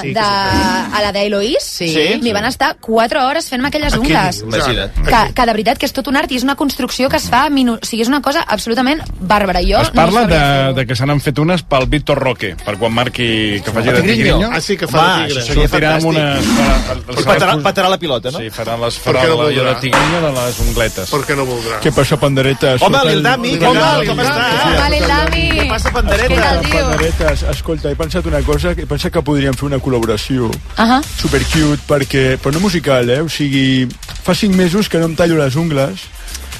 [0.00, 0.94] Sí, de, sí.
[0.94, 2.18] a la d'Eloís, Sí.
[2.22, 4.42] m'hi van estar 4 hores fent-me aquelles ungles.
[4.42, 7.28] Que, que de veritat que és tot un art i és una construcció que es
[7.30, 7.48] fa...
[7.50, 7.74] Minu...
[7.74, 9.60] O sigui, és una cosa absolutament bàrbara.
[9.62, 10.40] Jo Es parla no de.
[10.72, 14.02] De que se n'han fet unes pel Víctor Roque, per quan marqui que faci de
[14.06, 14.50] tigrinho.
[14.52, 15.42] Ah, sí, que fa Home, de tigre.
[15.42, 17.24] això seria Sortirà amb unes...
[17.26, 18.38] Patarà, patarà la pilota, no?
[18.38, 19.74] Sí, faran les què no allò de voldrà?
[19.80, 21.10] tigrinho de les ungletes.
[21.10, 21.80] Per què no voldrà?
[21.82, 22.82] Què passa, panderetes?
[22.86, 24.08] Home, l'Ildami, Com Dami.
[24.08, 24.64] estàs?
[24.68, 25.44] Home, Lil Dami.
[25.58, 26.52] Què passa, pandereta?
[26.72, 31.00] Panderetes, escolta, he pensat una cosa, he pensat que podríem fer una col·laboració Ahà.
[31.18, 33.20] super cute, perquè, però no musical, eh?
[33.22, 33.88] O sigui,
[34.22, 36.06] fa cinc mesos que no em tallo les ungles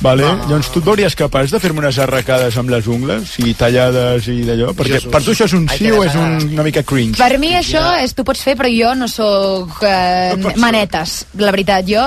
[0.03, 0.25] Vale?
[0.49, 4.41] Llavors tu et veuries capaç de fer-me unes arracades amb les ungles i tallades i
[4.43, 4.73] d'allò?
[4.75, 5.11] Perquè Jesús.
[5.13, 7.21] per tu això és un sí o és un, una mica cringe?
[7.23, 11.87] Per mi això és, tu pots fer, però jo no sóc eh, manetes, la veritat.
[11.87, 12.03] Jo,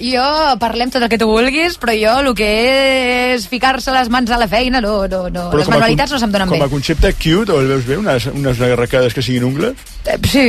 [0.00, 0.24] jo
[0.62, 2.50] parlem tot el que tu vulguis, però jo el que
[3.36, 5.46] és ficar-se les mans a la feina, no, no, no.
[5.52, 6.64] Però les com manualitats con- no se'm donen Com bé.
[6.64, 7.98] a concepte cute, o el veus bé?
[8.00, 9.76] Unes, unes arracades que siguin ungles?
[10.06, 10.46] Eh, sí,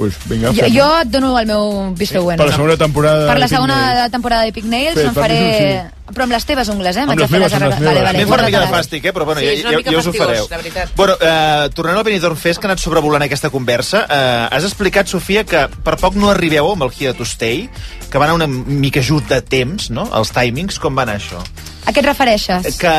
[0.00, 2.40] Pues vinga, jo, jo et dono el meu vistó bueno.
[2.40, 3.26] Per la segona temporada...
[3.28, 4.12] Per la de Pink segona Nails.
[4.14, 5.40] temporada d'Epic Nails Fet, em per mi faré...
[5.60, 7.02] és un Però amb les teves ungles, eh?
[7.04, 7.86] Amb les de meves, amb les meves.
[7.86, 9.12] Vale, vale, fa una mica de fàstic, eh?
[9.14, 10.48] però bueno, Sí, ja, és ja, us ho fareu.
[10.96, 15.06] Bueno, eh, tornant al Benidorm Fest, que ha anat sobrevolant aquesta conversa, eh, has explicat,
[15.06, 17.68] Sofia, que per poc no arribeu amb el Here to Stay,
[18.10, 21.44] que va anar una mica just de temps, no?, els timings, com va anar això?
[21.90, 22.76] A què et refereixes?
[22.78, 22.90] Que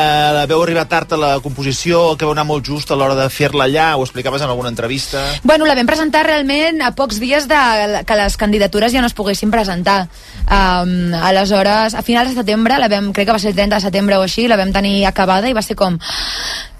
[0.50, 3.64] veu arribar tard a la composició, que vau anar molt just a l'hora de fer-la
[3.64, 5.22] allà, ho explicaves en alguna entrevista...
[5.48, 9.16] Bueno, la vam presentar realment a pocs dies de que les candidatures ja no es
[9.16, 10.10] poguessin presentar.
[10.44, 13.86] Um, aleshores, a finals de setembre, la vam, crec que va ser el 30 de
[13.86, 15.96] setembre o així, la vam tenir acabada i va ser com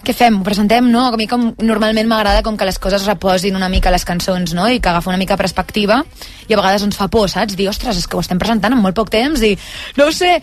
[0.03, 0.41] què fem?
[0.41, 0.89] Ho presentem?
[0.91, 4.51] No, a mi com normalment m'agrada com que les coses reposin una mica les cançons,
[4.59, 4.67] no?
[4.67, 6.01] I que agafa una mica perspectiva
[6.49, 7.55] i a vegades ens fa por, saps?
[7.59, 9.53] Dir, ostres, és que ho estem presentant en molt poc temps i
[10.01, 10.41] no sé,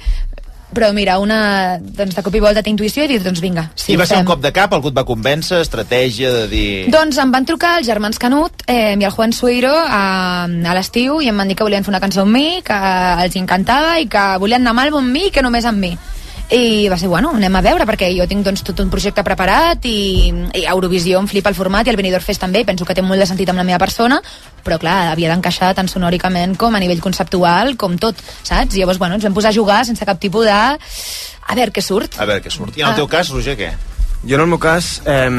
[0.74, 3.94] però mira, una, doncs de cop i volta té intuïció i dir, doncs vinga, sí,
[3.94, 6.70] I va ser un cop de cap, algú et va convèncer, estratègia de dir...
[6.94, 10.04] Doncs em van trucar els germans Canut eh, i el Juan Suiro a,
[10.46, 12.78] a l'estiu i em van dir que volien fer una cançó amb mi, que
[13.26, 15.96] els encantava i que volien anar amb mi i que només amb mi.
[16.52, 19.84] I va ser, bueno, anem a veure, perquè jo tinc doncs, tot un projecte preparat
[19.86, 22.96] i, i Eurovisió em flipa el format i el Benidorm Fest també, i penso que
[22.98, 24.18] té molt de sentit amb la meva persona,
[24.66, 28.74] però clar, havia d'encaixar tant sonòricament com a nivell conceptual, com tot, saps?
[28.74, 30.58] I llavors, bueno, ens vam posar a jugar sense cap tipus de...
[31.50, 32.18] A veure què surt.
[32.18, 32.74] A veure què surt.
[32.78, 32.98] I en el Ah.
[32.98, 33.70] teu cas, Roger, què?
[34.26, 35.30] Jo, en el meu cas, eh,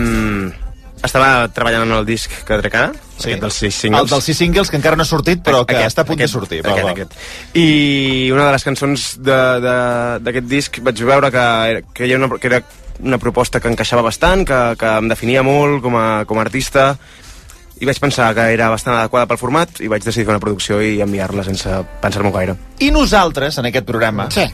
[1.03, 3.30] estava treballant en el disc que trec ara, sí.
[3.30, 4.03] aquest dels sis singles.
[4.05, 6.18] El dels sis singles, que encara no ha sortit, però que Aquest, està a punt
[6.18, 6.61] aquest, de sortir.
[6.61, 6.92] Aquest, Va, va.
[6.92, 7.16] aquest.
[7.57, 12.28] I una de les cançons d'aquest disc vaig veure que, era- que, hi ha una,
[12.38, 12.62] que era
[13.01, 16.90] una proposta que encaixava bastant, que, que em definia molt com a, com a artista,
[17.81, 20.83] i vaig pensar que era bastant adequada pel format i vaig decidir fer una producció
[20.85, 21.68] i enviar-la sense
[22.03, 22.57] pensar-m'ho gaire.
[22.81, 24.45] I nosaltres, en aquest programa, sí.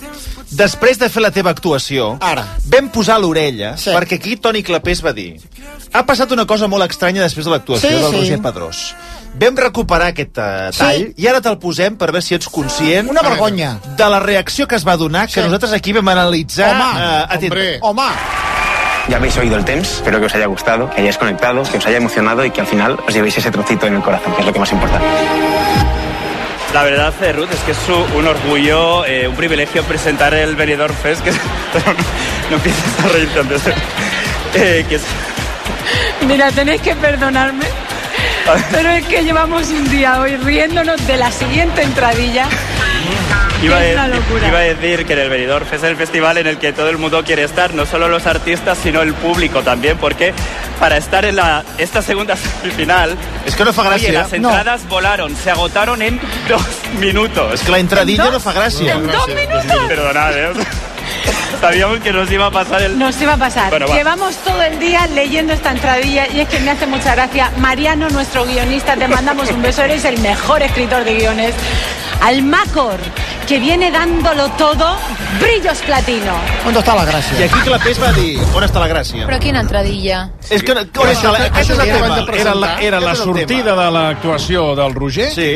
[0.50, 2.44] després de fer la teva actuació, Ara.
[2.70, 3.90] vam posar l'orella, sí.
[3.90, 5.34] perquè aquí Toni Clapés va dir
[5.96, 8.16] ha passat una cosa molt estranya després de l'actuació Sí, del sí.
[8.18, 8.80] Roger Pedrós.
[9.40, 11.06] Vam recuperar aquest uh, tall Sí.
[11.22, 13.74] i ara te'l posem per veure si ets conscient Una vergonya.
[13.96, 15.44] de la reacció que es va donar, que Sí.
[15.46, 17.78] nosaltres aquí vam analitzar Home, eh, atentament.
[17.82, 18.08] Home,
[19.08, 21.86] Ya habéis oído el TEMS, espero que os haya gustado, que hayáis conectado, que os
[21.86, 24.46] haya emocionado y que al final os llevéis ese trocito en el corazón, que es
[24.46, 25.00] lo que más importa.
[26.74, 27.78] La verdad, eh, Ruth, es que es
[28.16, 31.36] un orgullo, eh, un privilegio presentar el Benidorm Fest, que es-
[31.86, 31.92] no,
[32.50, 33.62] no empieces a reírte antes.
[34.54, 35.02] Eh, que es-
[36.26, 37.66] Mira, tenéis que perdonarme,
[38.72, 42.46] pero es que llevamos un día hoy riéndonos de la siguiente entradilla.
[43.62, 44.48] Iba, Es a, una locura.
[44.48, 46.98] iba a decir que en el Benidorm es el festival en el que todo el
[46.98, 50.32] mundo quiere estar, no solo los artistas, sino el público también, porque
[50.80, 53.16] para estar en la, esta segunda semifinal...
[53.46, 54.08] Es que no fa gràcia.
[54.08, 54.48] Oye, las No.
[54.50, 56.62] entradas volaron, se agotaron en dos
[57.00, 57.54] minutos.
[57.54, 58.92] Es que la entradilla no fa gràcia.
[58.92, 59.88] En dos minutos.
[59.88, 60.48] Perdonad, ¿eh?
[61.60, 62.98] Sabíamos que nos iba a pasar el...
[62.98, 63.70] Nos iba a pasar.
[63.70, 63.86] Bueno.
[63.86, 67.50] Llevamos todo el día leyendo esta entradilla y es que me hace mucha gracia.
[67.58, 69.82] Mariano, nuestro guionista, te mandamos un beso.
[69.82, 71.54] Eres el mejor escritor de guiones.
[72.22, 72.98] Al Macor,
[73.46, 74.96] que viene dándolo todo,
[75.40, 76.34] brillos platino.
[76.66, 77.38] on està la gràcia?
[77.38, 79.26] I aquí Clapés va dir, on està la gràcia?
[79.28, 80.24] Però quina entradilla?
[80.50, 82.18] És que, on està la, aquest és el tema.
[82.34, 85.50] Era la, era la sortida de l'actuació del Roger Sí.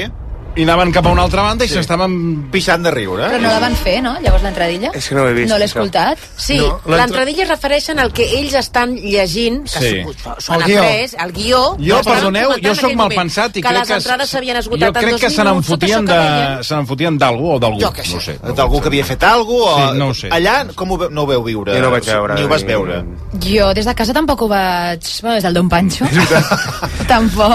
[0.57, 1.75] I anaven cap a una altra banda i Sí.
[1.75, 2.49] s'estaven...
[2.51, 3.29] Pixant de riure.
[3.31, 4.17] Però no la van fer, no?
[4.21, 4.91] Llavors l'entradilla?
[4.95, 6.19] És que no ho he vist, No l'he escoltat?
[6.37, 10.03] Sí, No, no, l'entra- l'entradilla es refereixen al que ells estan llegint, que Sí.
[10.03, 10.81] s'ho- s'ho han El guió.
[10.83, 11.77] après, el guió...
[11.79, 13.95] Jo, que perdoneu, jo sóc mal pensat i que crec les que...
[13.95, 16.47] entrades s'havien jo esgotat en crec dos que se minuts, tot n'enfotien això de, que
[16.51, 16.65] deien.
[16.65, 17.81] se n'enfotien d'algú o d'algú.
[17.81, 18.15] Jo què sé.
[18.15, 18.39] No sé.
[18.57, 19.93] D'algú que havia fet alguna cosa?
[19.93, 20.29] Sí, no ho sé.
[20.31, 21.75] Allà, com ho, veu- no ho veu viure?
[21.75, 22.35] Jo no ho vaig veure.
[22.35, 23.05] Ni ho vas veure.
[23.47, 25.01] Jo des de casa tampoc ho vaig...
[25.23, 26.05] Bueno, des del Don Pancho.
[27.07, 27.49] tampoc...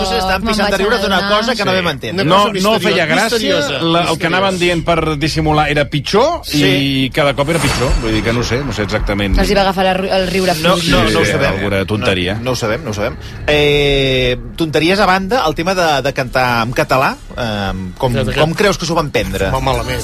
[0.00, 2.24] No sé, estaven me'n pixant de riure d'una cosa que no vam entendre.
[2.30, 6.62] No, no feia gràcia, la, el que anaven dient per dissimular era pitjor Sí.
[6.64, 7.90] i cada cop era pitjor.
[8.02, 9.36] Vull dir que no sé, no sé exactament.
[9.38, 11.50] Els hi va agafar el riure No, no, Sí, no ho sabem.
[11.58, 12.34] alguna tonteria.
[12.38, 13.16] No, no ho sabem, no ho sabem.
[13.46, 18.78] Eh, tonteries a banda, el tema de, de cantar en català, eh, com, com creus
[18.78, 19.50] que s'ho van prendre?
[19.50, 20.00] Va malament.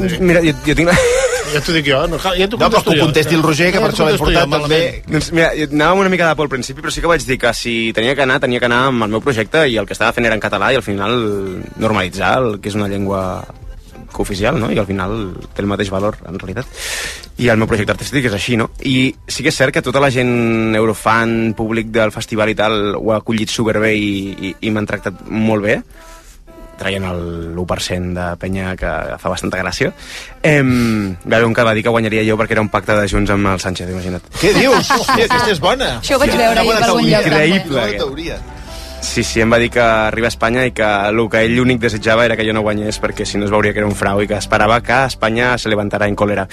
[0.00, 0.20] Dic.
[0.20, 0.88] Mira, jo, jo tinc...
[0.90, 0.98] la-
[1.52, 2.00] Ja t'ho dic jo.
[2.10, 4.16] No, ja t'ho No, però que ho contesti el Roger, que Ja per això l'he
[4.16, 4.80] jo, portat també.
[5.08, 5.50] Doncs mira,
[5.90, 8.14] amb una mica de por al principi, però sí que vaig dir que si tenia
[8.14, 10.36] que anar, tenia que anar amb el meu projecte i el que estava fent era
[10.38, 11.14] en català i al final
[11.76, 13.22] normalitzar el que és una llengua
[14.16, 14.70] cooficial, no?
[14.72, 15.12] I al final
[15.54, 16.66] té el mateix valor, en realitat.
[17.42, 18.70] I el meu projecte artístic és així, no?
[18.80, 22.96] I sí que és cert que tota la gent eurofan, públic del festival i tal,
[22.96, 25.80] ho ha acollit superbé i, i, i m'han tractat molt bé.
[26.78, 29.92] Traient el 1% de penya que fa bastanta gràcia.
[30.42, 33.08] Eh, va haver un que va dir que guanyaria jo perquè era un pacte de
[33.08, 34.28] Junts amb el Sánchez, imagina't.
[34.40, 34.92] Què dius?
[34.92, 35.96] Hòstia, aquesta és bona.
[36.00, 37.26] Això ho vaig veure ahir per algun lloc.
[37.32, 37.88] Increïble.
[37.96, 38.38] Teoria.
[39.06, 41.78] Sí, sí, em va dir que arriba a Espanya i que el que ell l'únic
[41.84, 44.22] desitjava era que jo no guanyés perquè si no es veuria que era un frau
[44.22, 46.48] i que esperava que Espanya se levantara en còlera.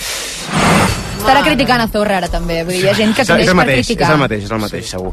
[1.24, 2.58] Estarà criticant a Zorra ara també.
[2.68, 4.10] Vull dir, hi ha gent que creix és el per mateix, és criticar.
[4.12, 5.12] el mateix, és el mateix, segur.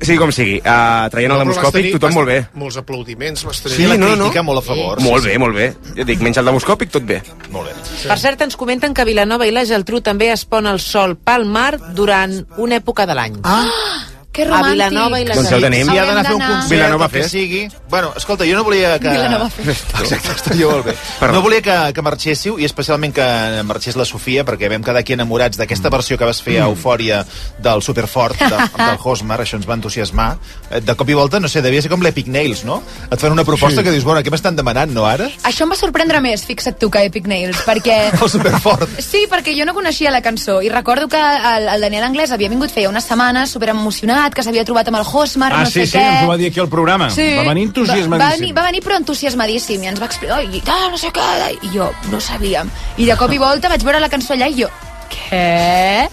[0.00, 2.38] Sigui com sigui, uh, traient el demoscòpic, tenir- tothom molt bé.
[2.62, 3.76] Molts aplaudiments, vas tenir...
[3.76, 5.02] Sí, la crítica molt a favor.
[5.04, 5.66] Molt Sí, bé, molt bé.
[5.98, 7.20] Jo dic, menys el demoscòpic, tot bé.
[7.52, 7.74] Molt bé.
[8.08, 11.44] Per cert, ens comenten que Vilanova i la Geltrú també es pon el sol pel
[11.44, 13.36] mar durant una època de l'any.
[13.44, 13.66] Ah,
[14.32, 14.72] que A romàntic.
[14.76, 15.88] Vilanova i la Doncs ja ho tenim.
[15.90, 17.30] Si ha d'anar a fer un concert, Vilanova el que Fest.
[17.34, 17.62] sigui...
[17.90, 19.10] Bueno, escolta, jo no volia que...
[19.10, 19.90] Vilanova Fest.
[20.00, 20.94] Exacte, estaria molt bé.
[21.18, 21.34] Perdó.
[21.34, 23.26] No volia que, que marxéssiu, i especialment que
[23.66, 27.24] marxés la Sofia, perquè vam quedar aquí enamorats d'aquesta versió que vas fer a Eufòria
[27.58, 30.30] del Superfort, de, del Hosmar, això ens va entusiasmar.
[30.70, 32.80] Eh, De cop i volta, no sé, devia ser com l'Epic Nails, no?
[33.10, 33.84] Et fan una proposta Sí.
[33.86, 35.26] que dius, bueno, què m'estan demanant, no, ara?
[35.48, 37.98] Això em va sorprendre més, fixa't tu, que Epic Nails, perquè...
[38.22, 38.94] El Superfort.
[39.02, 42.48] Sí, perquè jo no coneixia la cançó i recordo que el, el Daniel Anglès havia
[42.52, 43.70] vingut feia unes setmanes super
[44.20, 46.04] emocionat, que s'havia trobat amb el Hosmar, Ah, no sí, sé sí, què.
[46.04, 47.10] ens ho va dir aquí al programa.
[47.10, 47.22] Sí.
[47.22, 48.54] Va venir Va, va, venir, entusiasmadíssim.
[48.56, 51.90] va venir però entusiasmadíssim i ens va explicar, i tal, no sé què, i jo
[52.10, 52.70] no sabíem.
[52.98, 54.68] I de cop i volta vaig veure la cançó allà i jo,
[55.10, 56.08] què?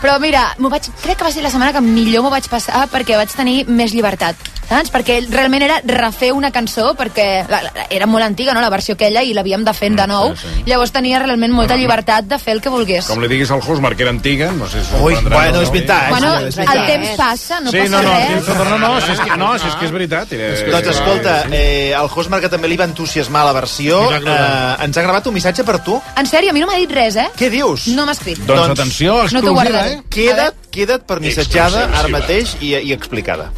[0.00, 3.16] Però mira, vaig, crec que va ser la setmana que millor m'ho vaig passar perquè
[3.16, 4.36] vaig tenir més llibertat.
[4.68, 4.90] Saps?
[4.92, 8.94] Perquè realment era refer una cançó perquè la, la, era molt antiga, no?, la versió
[8.98, 10.34] aquella, i l'havíem de fer de nou.
[10.36, 10.64] sí, sí.
[10.68, 13.06] Llavors tenia realment molta llibertat de fer el que volgués.
[13.08, 14.94] Com li diguis al Hosmar, que era antiga, no sé si...
[15.00, 15.62] Ui, bueno, no?
[15.62, 16.10] és veritat.
[16.12, 18.48] Bueno, és el temps passa, no sí, passa no, no, res.
[18.48, 20.32] no, no, no, si és que, no, si és que és veritat.
[20.36, 24.98] Era, Doncs escolta, eh, el Hosmar que també li va entusiasmar la versió, eh, ens
[25.00, 25.96] ha gravat un missatge per tu.
[26.20, 27.28] En sèrio, a mi no m'ha dit res, eh?
[27.38, 27.88] Què dius?
[27.96, 28.36] No m'ha escrit.
[28.44, 29.92] Doncs, Doncs- atenció, No exclusiva, guardaré.
[29.96, 30.02] eh?
[30.12, 33.48] Queda't, queda't per missatjada ara mateix i, i explicada.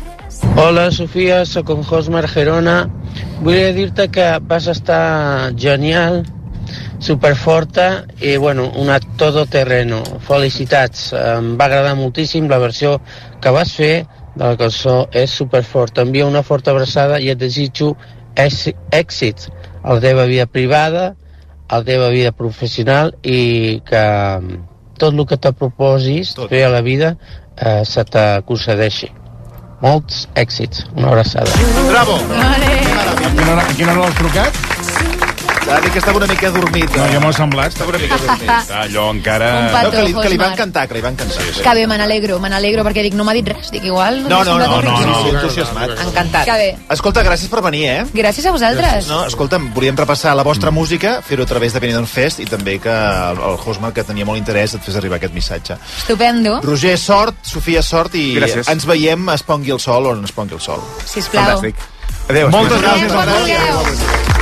[0.62, 2.90] Hola, Sofia, sóc en Hosmar Gerona.
[3.40, 6.18] Volia dir-te que vas estar genial,
[7.00, 10.02] superforta i, bueno, una todoterreno.
[10.26, 12.98] Felicitats, em va agradar moltíssim la versió
[13.40, 14.04] que vas fer
[14.34, 16.04] de la cançó és superforta.
[16.04, 17.94] Envia una forta abraçada i et desitjo
[18.36, 19.48] èxi- èxits
[19.82, 21.14] a la teva vida privada,
[21.68, 24.04] a la teva vida professional i que
[25.00, 26.52] tot el que te proposis Tot.
[26.52, 27.16] fer a la vida
[27.56, 29.19] eh, se t'aconsegueixi.
[29.80, 30.84] Molts èxits.
[30.96, 31.50] Una abraçada.
[31.88, 32.18] Bravo!
[32.20, 34.69] A quina hora, a quina hora l'has trucat?
[35.70, 36.90] Ha dit que estava una mica adormit.
[36.96, 37.68] No, jo m'ho ha semblat.
[37.72, 38.70] Estava una mica adormit.
[38.82, 39.50] Allò encara...
[39.60, 40.58] Un No, petó, que, li, que li van Hosmar.
[40.58, 41.42] cantar, que li van cantar.
[41.46, 43.70] Sí, Que bé, me n'alegro, me n'alegro, perquè dic, no m'ha dit res.
[43.70, 44.22] Dic, igual...
[44.24, 45.06] No, no, no, no, horrible.
[45.06, 45.94] no, sí, entusiasmat.
[46.06, 46.44] Encantat.
[46.48, 46.68] Que bé.
[46.96, 48.00] Escolta, gràcies per venir, eh?
[48.12, 49.06] Gràcies a vosaltres.
[49.12, 52.78] No, escolta'm, volíem repassar la vostra música, fer-ho a través de Benidorm Fest i també
[52.82, 55.78] que el, el Hosmar, que tenia molt interès, et fes arribar aquest missatge.
[56.02, 56.58] Estupendo.
[56.66, 58.66] Roger, sort, Sofia, sort i Gràcies.
[58.74, 60.82] ens veiem es pongui el sol on es pongui el sol.
[61.06, 61.44] Sisplau.
[61.60, 61.76] Fantàstic.
[62.30, 62.50] Adéu.
[62.50, 64.39] Moltes gràcies, vulgueu.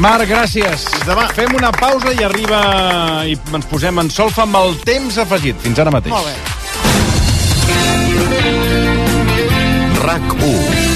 [0.00, 0.86] Marc, gràcies.
[1.06, 1.28] demà.
[1.36, 2.60] Fem una pausa i arriba...
[3.28, 5.56] i ens posem en solfa amb el temps afegit.
[5.62, 6.12] Fins ara mateix.
[6.14, 6.34] Molt bé.
[10.02, 10.92] RAC 1.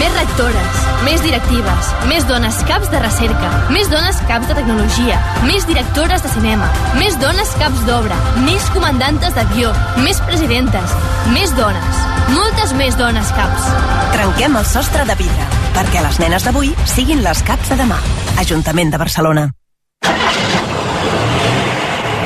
[0.00, 5.66] Més rectores, més directives, més dones caps de recerca, més dones caps de tecnologia, més
[5.68, 6.66] directores de cinema,
[6.98, 9.70] més dones caps d'obra, més comandantes d'avió,
[10.02, 10.96] més presidentes,
[11.30, 12.02] més dones,
[12.34, 13.70] moltes més dones caps.
[14.16, 15.46] Trenquem el sostre de vidre,
[15.76, 17.98] perquè les nenes d'avui siguin les caps de demà.
[18.42, 19.48] Ajuntament de Barcelona.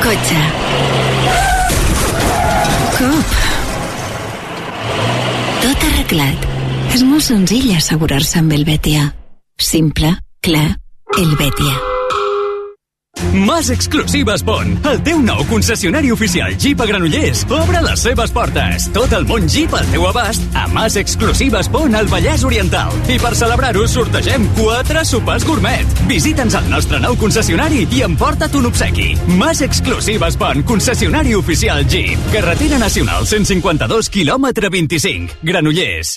[0.05, 0.41] Cotxe.
[2.99, 3.35] Cop.
[5.65, 6.47] Tot arreglat.
[6.95, 9.11] És molt senzill assegurar-se amb el Betia.
[9.59, 10.15] Simple,
[10.47, 10.71] clar,
[11.19, 11.96] el Betia.
[13.33, 18.89] Mas Exclusives Bon, el teu nou concessionari oficial Jeep a Granollers, obre les seves portes.
[18.97, 22.93] Tot el món Jeep al teu abast a Mas Exclusives Bon al Vallès Oriental.
[23.13, 25.97] I per celebrar-ho sortegem quatre sopars gourmet.
[26.11, 29.13] Visita'ns al nostre nou concessionari i emporta't un obsequi.
[29.39, 32.31] Mas Exclusives Bon, concessionari oficial Jeep.
[32.35, 36.17] Carretera Nacional 152, quilòmetre 25, Granollers.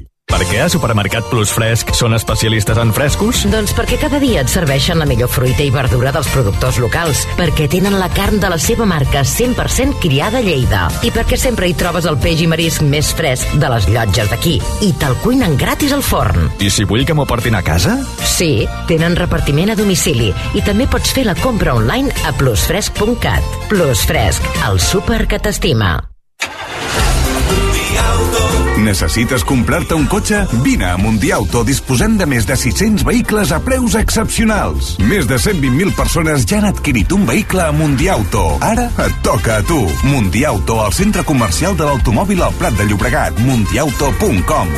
[0.41, 3.43] Per què a Supermercat Plus Fresc són especialistes en frescos?
[3.51, 7.67] Doncs perquè cada dia et serveixen la millor fruita i verdura dels productors locals, perquè
[7.69, 11.75] tenen la carn de la seva marca 100% criada a Lleida i perquè sempre hi
[11.77, 14.57] trobes el peix i marisc més fresc de les llotges d'aquí
[14.87, 16.49] i te'l cuinen gratis al forn.
[16.57, 17.99] I si vull que m'ho portin a casa?
[18.25, 23.59] Sí, tenen repartiment a domicili i també pots fer la compra online a plusfresc.cat.
[23.69, 25.99] Plus Fresc, el súper que t'estima.
[28.81, 30.41] Necessites comprar-te un cotxe?
[30.65, 34.95] Vine a Mundiauto, disposem de més de 600 vehicles a preus excepcionals.
[35.05, 38.57] Més de 120.000 persones ja han adquirit un vehicle a Mundiauto.
[38.65, 39.79] Ara et toca a tu.
[40.09, 43.37] Mundiauto, al centre comercial de l'automòbil al Prat de Llobregat.
[43.45, 44.75] Mundiauto.com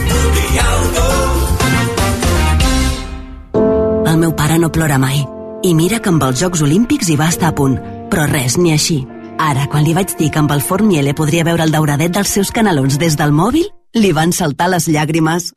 [4.14, 5.24] El meu pare no plora mai.
[5.64, 7.80] I mira que amb els Jocs Olímpics hi va estar a punt.
[8.12, 9.00] Però res, ni així.
[9.44, 12.32] Ara, quan li vaig dir que amb el forn Miele podria veure el dauradet dels
[12.32, 13.66] seus canalons des del mòbil,
[14.00, 15.52] li van saltar les llàgrimes.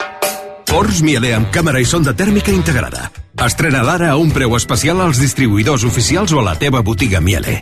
[0.66, 3.07] Forns Miele amb càmera i sonda tèrmica integrada.
[3.47, 7.61] Estrena d'ara a un preu especial als distribuïdors oficials o a la teva botiga Miele.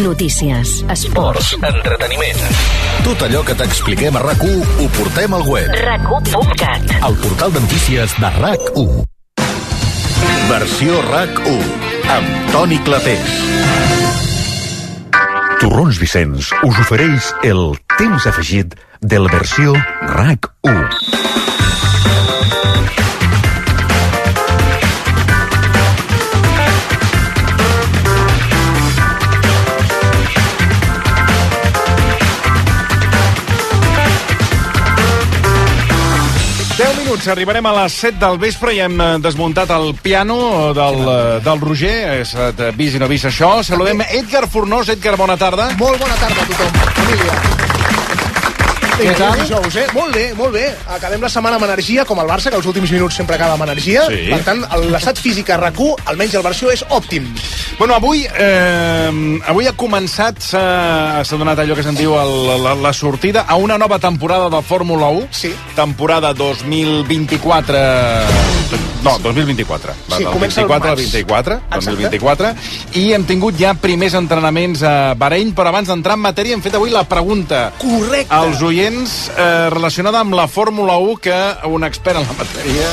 [0.00, 2.40] Notícies, esports, entreteniment.
[3.04, 5.68] Tot allò que t'expliquem a rac ho portem al web.
[5.82, 6.96] rac1.cat.
[7.02, 9.04] El portal de notícies de RAC1.
[10.48, 14.01] Versió RAC1 amb Toni Clapés.
[15.62, 17.60] Torrons Vicenç us ofereix el
[17.94, 19.76] temps afegit del versió
[20.10, 20.80] RAC1.
[21.30, 21.51] Deu
[37.12, 41.40] minuts, arribarem a les 7 del vespre i hem eh, desmuntat el piano del, eh,
[41.44, 42.22] del Roger.
[42.24, 43.58] Eh, vist i no vist això.
[43.62, 44.88] Saludem Edgar Fornós.
[44.88, 45.72] Edgar, bona tarda.
[45.76, 47.71] Molt bona tarda a tothom, família.
[48.98, 49.38] Què tal?
[49.40, 49.86] dijous, eh?
[49.96, 50.66] Molt bé, molt bé.
[50.92, 53.64] Acabem la setmana amb energia, com el Barça, que els últims minuts sempre acaba amb
[53.64, 54.04] energia.
[54.10, 54.26] Sí.
[54.30, 54.62] Per tant,
[54.92, 57.26] l'estat físic a rac almenys el versió, és òptim.
[57.78, 62.92] Bueno, avui, eh, avui ha començat, s'ha donat allò que se'n diu el, la, la
[62.92, 65.28] sortida a una nova temporada de Fórmula 1.
[65.32, 65.54] Sí.
[65.74, 67.78] Temporada 2024...
[69.02, 69.92] No, 2024.
[70.06, 71.12] Va, Sí, del comença el 24 al març.
[71.12, 71.90] 24, Exacte.
[71.90, 72.54] 2024.
[73.00, 76.76] I hem tingut ja primers entrenaments a Bahrein, però abans d'entrar en matèria hem fet
[76.78, 78.30] avui la pregunta Correcte.
[78.30, 81.36] als oients eh, relacionada amb la Fórmula 1 que
[81.68, 82.88] un expert en la matèria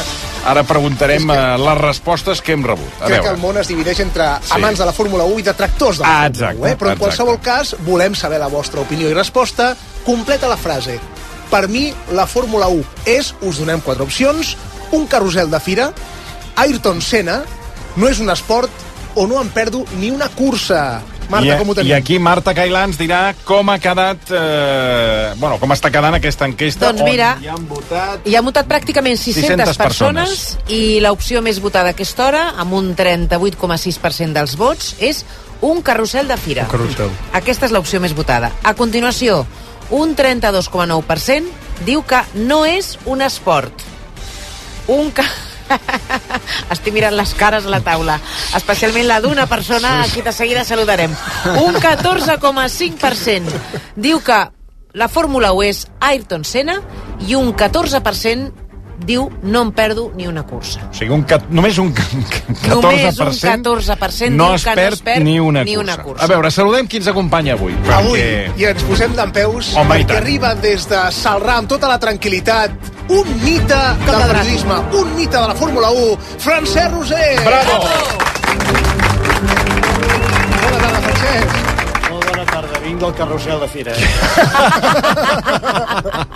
[0.45, 2.87] ara preguntarem que- eh, les respostes que hem rebut.
[3.01, 3.35] A Crec que veure.
[3.35, 4.51] el món es divideix entre Sí.
[4.53, 6.67] amants de la Fórmula 1 i detractors de la Ah, Fórmula exacte, 1.
[6.67, 6.77] Eh?
[6.77, 6.99] Però en exacte.
[6.99, 9.75] qualsevol cas, volem saber la vostra opinió i resposta.
[10.05, 10.99] Completa la frase.
[11.49, 14.55] Per mi, la Fórmula 1 és, us donem quatre opcions,
[14.91, 15.91] un carrusel de fira,
[16.55, 17.43] Ayrton Senna,
[17.95, 18.69] no és un esport
[19.15, 21.01] o no em perdo ni una cursa.
[21.29, 21.91] Marta, I, com ho tenim?
[21.91, 24.31] I aquí Marta Cailà ens dirà com ha quedat...
[24.33, 26.89] Eh, bueno, com està quedant aquesta enquesta.
[26.89, 28.25] Doncs mira, on hi han votat...
[28.25, 30.73] hi ha votat pràcticament 600, 600 persones, persones.
[30.73, 35.21] i l'opció més votada a aquesta hora, amb un 38,6% dels vots, és
[35.61, 36.65] un carrusel de fira.
[36.65, 37.13] Un carrusel.
[37.37, 38.51] Aquesta és l'opció més votada.
[38.63, 39.43] A continuació,
[39.93, 43.85] un 32,9% diu que no és un esport.
[44.89, 45.27] Un ca...
[46.73, 48.19] Estic mirant les cares a la taula,
[48.57, 51.13] especialment la d'una persona a qui de seguida saludarem.
[51.63, 53.61] Un 14,5%
[53.95, 54.39] diu que
[54.93, 56.79] la Fórmula 1 és Ayrton Senna
[57.27, 58.68] i un 14%
[59.05, 60.79] diu no em perdo ni una cursa.
[60.89, 64.93] O sigui, un, només un ca- 14%, Només un 14% no es que no perd,
[64.93, 65.83] es perd ni, una, ni cursa.
[65.93, 66.23] una cursa.
[66.23, 67.73] A veure, saludem qui ens acompanya avui.
[67.93, 71.67] Avui, perquè- i ens posem d'en peus, Home, i perquè arriba des de Salrà amb
[71.71, 72.71] tota la tranquil·litat
[73.09, 77.39] un mite del periodisme, un mite de la Fórmula 1, Francesc Roser!
[77.43, 77.79] Bravo!
[80.59, 81.49] Bona tarda, Francesc.
[82.09, 83.93] Molt bona tarda, vinc del carrusel de fira.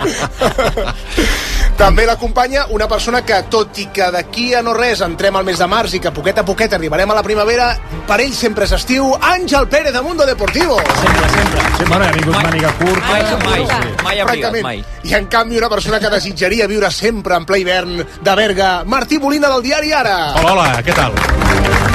[1.78, 5.58] També l'acompanya una persona que, tot i que d'aquí a no res entrem al mes
[5.58, 7.72] de març i que poquet a poquet arribarem a la primavera,
[8.08, 10.78] per ell sempre és estiu, Àngel Pérez de Mundo Deportivo.
[11.02, 11.66] Sempre, sempre.
[11.80, 13.08] Sí, bueno, ha vingut màniga curta.
[13.10, 14.86] Mai, mai, mai Francament.
[15.04, 19.20] I en canvi una persona que desitjaria viure sempre en ple hivern de Berga, Martí
[19.20, 20.20] Molina del diari Ara.
[20.40, 21.43] Hola, hola, què tal?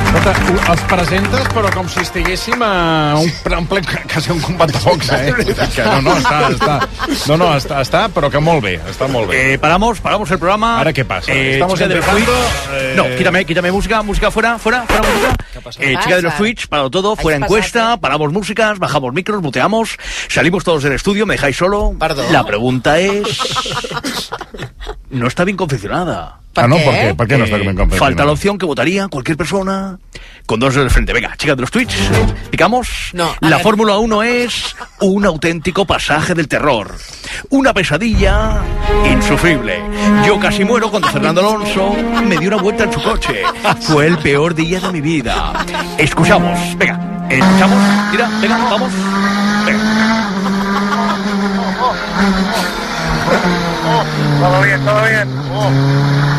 [0.09, 0.32] Escolta,
[0.72, 2.70] els presentes, però com si estiguéssim a
[3.20, 5.34] un, en ple, quasi un combat de boxa, eh?
[5.74, 6.76] Que no, no, està, està,
[7.28, 9.42] no, no, està, està, però que molt bé, està molt bé.
[9.52, 10.78] Eh, paramos, paramos el programa.
[10.78, 11.30] Ahora, ¿qué pasa?
[11.30, 15.84] Eh, Estamos chica de los eh, No, quítame, quítame música, música fuera, fuera, fuera música.
[15.84, 17.56] Eh, chica de los tweets, para todo, ¿Habéis fuera pasado?
[17.59, 19.98] encuesta, paramos músicas, bajamos micros, muteamos,
[20.28, 21.94] salimos todos del estudio, me dejáis solo.
[22.00, 22.24] Perdó.
[22.32, 23.40] La pregunta es...
[25.11, 26.38] No está bien confeccionada.
[26.59, 26.76] Ah, no?
[26.78, 27.14] ¿Por qué?
[27.14, 27.98] ¿Por qué no está bien comprendido?
[27.98, 29.98] Falta la opción que votaría cualquier persona
[30.46, 31.12] con dos del frente.
[31.12, 31.94] Venga, chicas de los tweets,
[32.50, 32.88] picamos.
[33.12, 33.62] No, la ver.
[33.62, 36.94] Fórmula 1 es un auténtico pasaje del terror.
[37.50, 38.61] Una pesadilla
[39.11, 39.80] insufrible.
[40.26, 41.94] Yo casi muero cuando Fernando Alonso
[42.24, 43.42] me dio una vuelta en su coche.
[43.80, 45.52] Fue el peor día de mi vida.
[45.98, 48.11] Escuchamos, venga, escuchamos.
[48.11, 48.92] Tira, venga, vamos.
[49.66, 50.28] Venga.
[54.40, 56.38] Todo bien, todo bien.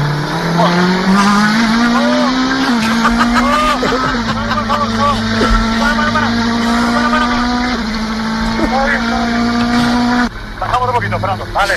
[10.60, 11.47] Bajamos un poquito, Fernando.
[11.53, 11.76] Vale.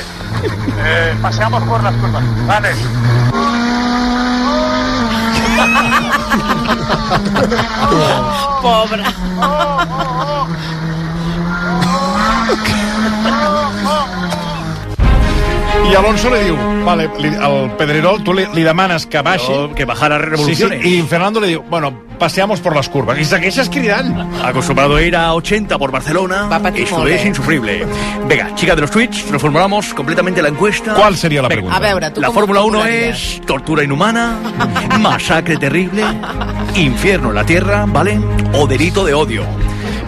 [0.78, 2.24] Eh, paseamos por las curvas.
[2.46, 2.74] Vale.
[8.62, 9.04] Pobre.
[15.90, 16.56] I Alonso li diu,
[16.86, 19.50] vale, li, al Pedrerol tu li, li demanes que baixi...
[19.52, 20.80] No, que bajara revoluciones.
[20.82, 23.18] Sí, sí, y Fernando le diu, bueno, paseamos por las curvas.
[23.18, 24.14] I segueixes cridant.
[24.44, 27.28] Acostumbrado a ir a 80 por Barcelona, esto molt, es eh?
[27.28, 27.86] insufrible.
[28.28, 30.94] Venga, chica de los tweets, nos formulamos completamente la encuesta.
[30.94, 31.76] ¿Cuál sería la Venga, pregunta?
[31.76, 33.16] A veure, tu La Fórmula ho 1 formularies?
[33.16, 34.38] es tortura inhumana,
[35.00, 36.04] masacre terrible,
[36.76, 38.20] infierno en la tierra, ¿vale?
[38.54, 39.44] O delito de odio.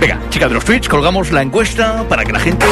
[0.00, 2.66] Venga, chica de los tweets, colgamos la encuesta para que la gente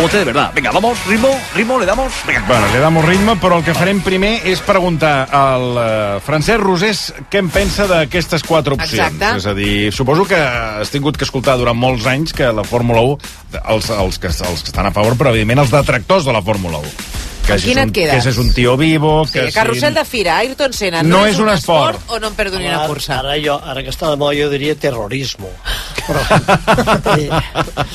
[0.00, 0.52] vote de verdad.
[0.54, 2.12] Venga, vamos, ritmo, ritmo, le damos.
[2.26, 2.44] Venga.
[2.46, 5.84] Bueno, li damos ritme, però el que farem primer és preguntar al uh,
[6.26, 9.14] Francesc Rosés què en pensa d'aquestes quatre opcions.
[9.14, 9.32] Exacte.
[9.40, 13.04] És a dir, suposo que has tingut que escoltar durant molts anys que la Fórmula
[13.14, 16.44] 1, els, els, que, els que estan a favor, però evidentment els detractors de la
[16.44, 17.25] Fórmula 1.
[17.46, 17.92] Que si és un?
[17.94, 19.12] Que si és un tio vivo...
[19.26, 19.98] Sí, que carrusel si...
[20.00, 22.00] de fira, Ayrton Senna, No no, és un esport.
[22.10, 23.20] o no em perdoni una Ara- cursa?
[23.20, 25.50] Ara, jo, ara que està de moda jo diria terrorismo.
[26.06, 26.24] Però,
[27.14, 27.30] eh,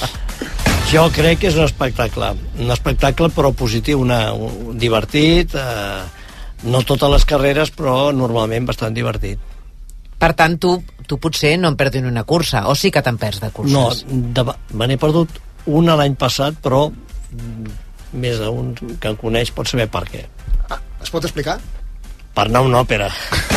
[0.94, 2.32] jo crec que és un espectacle.
[2.64, 6.02] Un espectacle però positiu, una, un, divertit, eh,
[6.72, 9.40] no totes les carreres, però normalment bastant divertit.
[10.22, 10.76] Per tant, tu,
[11.10, 13.74] tu potser no em perdoni una cursa, o sí que te'n perds de curses?
[13.74, 13.90] No,
[14.38, 14.46] de,
[14.78, 15.40] me n'he perdut
[15.76, 16.86] una l'any passat, però
[18.14, 20.26] més d'un que em coneix pot saber per què.
[21.02, 21.60] Es pot explicar?
[22.32, 23.10] Per anar a una òpera.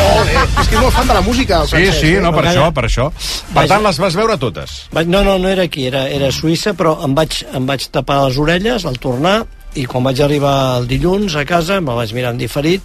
[0.03, 2.01] Ole, és que és molt fan de la música, el Sí, Francesc.
[2.01, 2.21] sí, eh?
[2.21, 2.55] no, per Vaja.
[2.59, 3.05] això, per això.
[3.13, 3.69] Per Vaja.
[3.75, 4.73] tant, les vas veure totes.
[4.93, 7.87] Vaig, no, no, no era aquí, era, era a Suïssa, però em vaig, em vaig
[7.95, 9.45] tapar les orelles al tornar
[9.79, 12.83] i quan vaig arribar el dilluns a casa, me'l vaig mirar en diferit,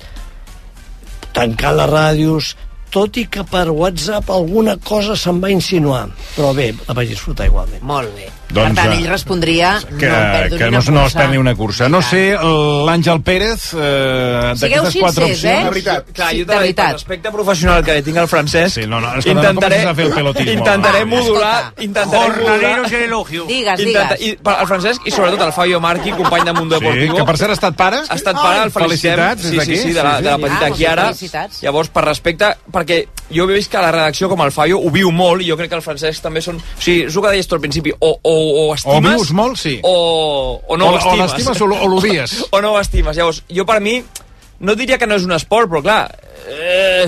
[1.34, 2.56] tancant les ràdios,
[2.94, 6.08] tot i que per WhatsApp alguna cosa se'm va insinuar.
[6.36, 7.82] Però bé, la vaig disfrutar igualment.
[7.82, 8.30] Molt bé.
[8.50, 11.06] Doncs, per tant, eh, ell respondria Que, no em perdo que ni no, una no
[11.06, 11.20] es cursa.
[11.20, 11.90] perdi una cursa.
[11.90, 12.22] No sé,
[12.88, 15.44] l'Àngel Pérez, eh, Sigueu d'aquestes quatre opcions...
[15.44, 15.58] eh?
[15.64, 16.06] De veritat.
[16.14, 16.86] Clar, jo de també, veritat.
[16.90, 20.14] per respecte professional que tinc al Francesc, Sí, no, no, no intentaré, a fer el
[20.14, 20.52] pelotismo.
[20.52, 21.84] intentaré Va, modular, escolta.
[21.84, 22.94] intentaré Jornaleros modular...
[22.94, 23.46] en elogio.
[23.46, 24.34] Digues, Intenta, digues.
[24.40, 27.16] i, per, el Francesc i sobretot el Fabio Marqui, company de Mundo Sí, Deportivo.
[27.18, 28.02] que per cert ha estat pare.
[28.10, 29.20] Ha estat pare, el felicitem.
[29.20, 29.76] Felicitats des sí, d'aquí.
[29.78, 31.06] sí, sí, de la, de la petita Ah, moltes Chiara.
[31.14, 31.62] felicitats.
[31.64, 35.12] Llavors, per respecte, perquè jo he vist que la redacció, com el Fabio, ho viu
[35.12, 36.56] molt, i jo crec que el Francesc també són...
[36.58, 38.98] O sigui, és el que deies tu al principi, o, o, o estimes...
[38.98, 39.76] O vius molt, sí.
[39.84, 39.94] O,
[40.68, 41.62] o no O- o l'estimes.
[41.62, 42.38] o l'o- o l'odies.
[42.56, 43.18] o no l'estimes.
[43.18, 43.98] Llavors, jo per mi,
[44.60, 46.02] no diria que no és un esport, però clar...
[46.50, 47.06] Eh,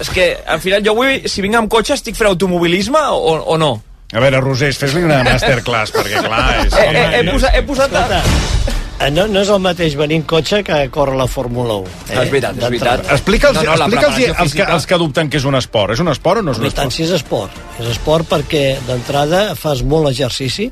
[0.00, 3.56] és que, al final, jo avui, si vinc amb cotxe, estic fent automobilisme o, o
[3.58, 3.72] no?
[4.12, 6.42] A veure, Rosés, fes-li una masterclass, perquè clar...
[6.66, 6.74] És...
[6.76, 7.94] Eh, eh, he, posat, he posat...
[7.96, 8.80] Eh,
[9.12, 11.88] No, no és el mateix venir en cotxe que córrer la Fórmula 1.
[12.12, 12.18] Eh?
[12.22, 13.00] És veritat, és veritat.
[13.16, 15.56] Explica'ls No, no, la explica'ls preparació als, que, física- als que dubten que és un
[15.58, 15.92] esport.
[15.96, 16.92] És un esport o no és un I tant, esport?
[16.94, 17.56] si és esport.
[17.80, 20.68] És esport perquè d'entrada fas molt exercici,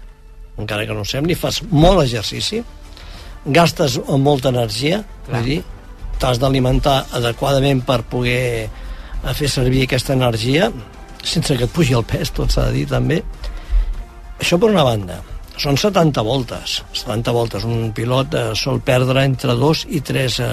[0.63, 2.63] encara que no ho sembli, fas molt exercici,
[3.47, 5.59] gastes molta energia, vull dir,
[6.21, 10.71] t'has d'alimentar adequadament per poder eh, fer servir aquesta energia,
[11.25, 13.23] sense que et pugi el pes, tot s'ha de dir també.
[14.39, 15.19] Això per una banda.
[15.61, 16.79] Són 70 voltes.
[16.97, 17.65] 70 voltes.
[17.69, 20.49] Un pilot eh, sol perdre entre 2 i 3 eh,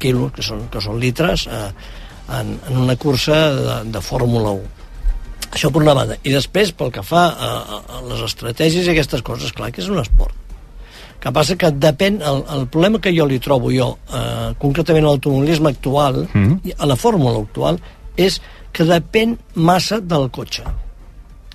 [0.00, 1.68] quilos, que són, que són litres, eh,
[2.38, 4.72] en, en una cursa de, de Fórmula 1.
[5.52, 6.16] Això per una banda.
[6.26, 9.84] I després, pel que fa a, a, a les estratègies i aquestes coses, clar que
[9.84, 10.34] és un esport.
[11.20, 15.08] que passa que depèn, el, el problema que jo li trobo jo, eh, concretament a
[15.14, 16.20] l'automobilisme actual,
[16.62, 17.78] i a la fórmula actual,
[18.20, 18.36] és
[18.72, 20.62] que depèn massa del cotxe.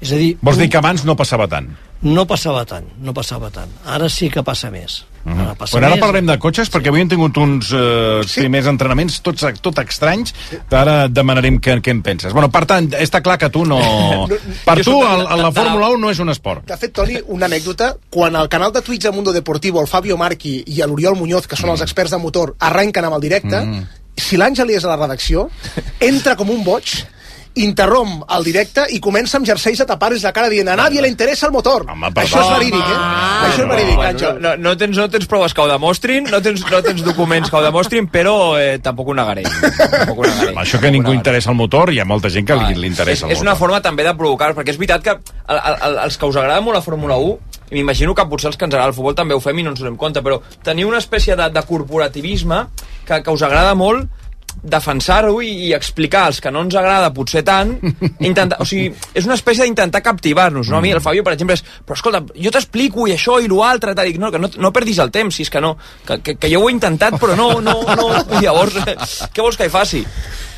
[0.02, 0.32] És a dir...
[0.42, 1.70] Vols un- dir que abans no passava tant?
[2.02, 3.70] No passava tant, no passava tant.
[3.86, 5.04] Ara sí que passa més.
[5.24, 5.42] Uh -huh.
[5.42, 6.02] Ara passa Bueno, ara més.
[6.02, 8.40] parlarem de cotxes, perquè avui hem tingut uns eh, sí.
[8.40, 10.34] primers entrenaments tots, tot estranys.
[10.72, 12.34] Ara et demanarem què, què en penses.
[12.34, 13.78] Bueno, per tant, està clar que tu no...
[14.66, 16.66] Per Jo tu, el, de- la Fórmula 1 no és un esport.
[16.66, 17.96] De fet, Toni, una anècdota.
[18.10, 21.56] Quan al canal de Twitch de Mundo Deportivo, el Fabio Marqui i l'Oriol Muñoz, que
[21.56, 23.86] són els experts de motor, arrenquen amb el directe, Mm.
[24.18, 25.50] si l'Àngel és a la redacció,
[26.00, 27.06] entra com un boig
[27.60, 31.10] interromp el directe i comença amb jerseis a tapar-les la cara dient a nadie le
[31.12, 31.84] interessa el motor.
[31.90, 33.00] Això és verídic, eh?
[33.50, 34.40] Això és verídic, Àngel.
[34.40, 37.58] no, no, tens, no tens proves que ho demostrin, no tens, no tens documents que
[37.60, 39.44] ho demostrin, però eh, tampoc ho negaré.
[39.44, 40.56] Tampoc ho negaré.
[40.64, 43.26] Això que ningú interessa el motor, hi ha molta gent que li, li és, interessa
[43.28, 43.50] el és motor.
[43.50, 46.40] una forma també de provocar, perquè és veritat que el, el, el, els que us
[46.40, 47.38] agrada molt la Fórmula 1,
[47.72, 49.72] i m'imagino que potser els que ens agrada el futbol també ho fem i no
[49.72, 52.66] ens donem compte, però teniu una espècie de, de corporativisme
[53.08, 54.10] que, que us agrada molt
[54.64, 57.74] defensar-ho i, i explicar als que no ens agrada potser tant
[58.30, 60.80] intentar, o sigui, és una espècie d'intentar captivar-nos no?
[60.80, 63.96] a mi el Fabio per exemple és però escolta, jo t'explico i això i l'altre
[64.04, 65.76] dic, no, que no, no perdis el temps si és que no,
[66.08, 68.78] que, que, que jo ho he intentat però no, no, no, i llavors
[69.34, 70.06] què vols que hi faci?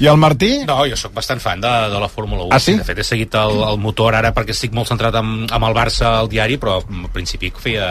[0.04, 0.50] I el Martí?
[0.68, 2.52] No, jo sóc bastant fan de, de la Fórmula 1.
[2.56, 2.74] Ah, sí?
[2.80, 5.76] De fet, he seguit el, el motor ara perquè estic molt centrat amb, amb el
[5.78, 7.88] Barça al diari, però al principi feia,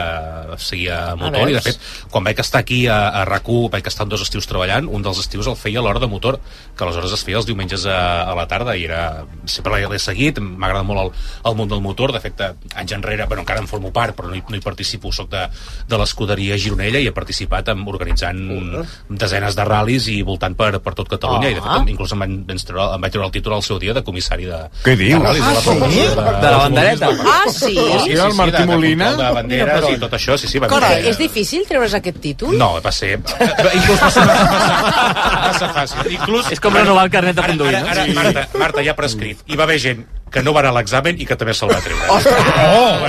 [0.60, 1.78] seguia motor, i de fet,
[2.12, 5.48] quan vaig estar aquí a, a RAC1, vaig estar dos estius treballant, un dels estius
[5.52, 6.38] el feia a l'hora de motor,
[6.76, 10.38] que aleshores es feia els diumenges a, a la tarda, i era, sempre l'he seguit,
[10.40, 11.10] m'agrada molt el,
[11.50, 12.40] el món del motor, de fet,
[12.74, 15.44] anys enrere, bueno, encara en formo part, però no hi, no hi participo, sóc de,
[15.88, 18.40] de l'escuderia Gironella i he participat en, organitzant
[19.10, 21.50] desenes de ral·lis i voltant per, per tot Catalunya, Ah.
[21.52, 23.78] i de fet, inclús em, van, em, treure, em vaig treure el títol al seu
[23.82, 25.18] dia de comissari de, Què dius?
[25.20, 25.78] de ral·lis, Ah, de, la sí?
[26.00, 27.10] De un, la bandereta?
[27.26, 27.74] Ah, sí?
[27.74, 29.08] Sí, Era el sí, Martí de, de Molina?
[29.10, 30.58] control De banderes Mira, i tot això, sí, sí.
[30.62, 32.56] Va, Carai, va, és difícil treure's aquest títol?
[32.58, 33.18] no, va ser...
[33.18, 36.16] Inclús va ser massa, massa fàcil.
[36.16, 37.92] Inclús, És com renovar el carnet de conduir, ara, no?
[37.94, 39.42] ara, Marta, Marta ja ha prescrit.
[39.46, 41.78] Hi va haver gent que no va anar a l'examen i que també se'l va
[41.84, 42.08] treure.
[42.08, 42.16] Oh,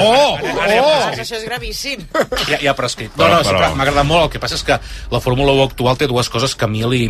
[0.04, 1.22] oh, Ara ja ha prescrit.
[1.24, 2.04] Això és gravíssim.
[2.50, 3.14] Ja, ja ha prescrit.
[3.18, 4.24] No, no, Però- m'ha agradat molt.
[4.26, 4.78] El que passa és que
[5.12, 7.04] la Fórmula 1 actual té dues coses que a mi li,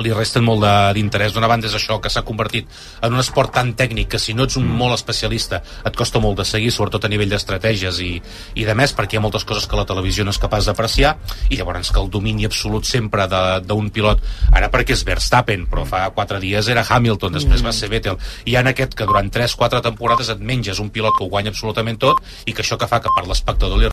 [0.00, 1.32] li resten molt de- d'interès.
[1.34, 2.66] D'una banda és això, que s'ha convertit
[3.02, 6.38] en un esport tan tècnic que si no ets un molt especialista et costa molt
[6.38, 8.22] de seguir, sobretot a nivell d'estratègies i,
[8.54, 11.16] i de més, perquè hi ha moltes coses que la televisió no és capaç d'apreciar,
[11.50, 14.20] i llavors que el domini absolut sempre de- d'un pilot,
[14.52, 18.56] ara perquè és Verstappen, però fa quatre dies era Hamilton, després va ser Vettel, i
[18.56, 22.22] ha aquest que durant 3-4 temporades et menges un pilot que ho guanya absolutament tot,
[22.46, 23.88] i que això que fa que per l'espectador li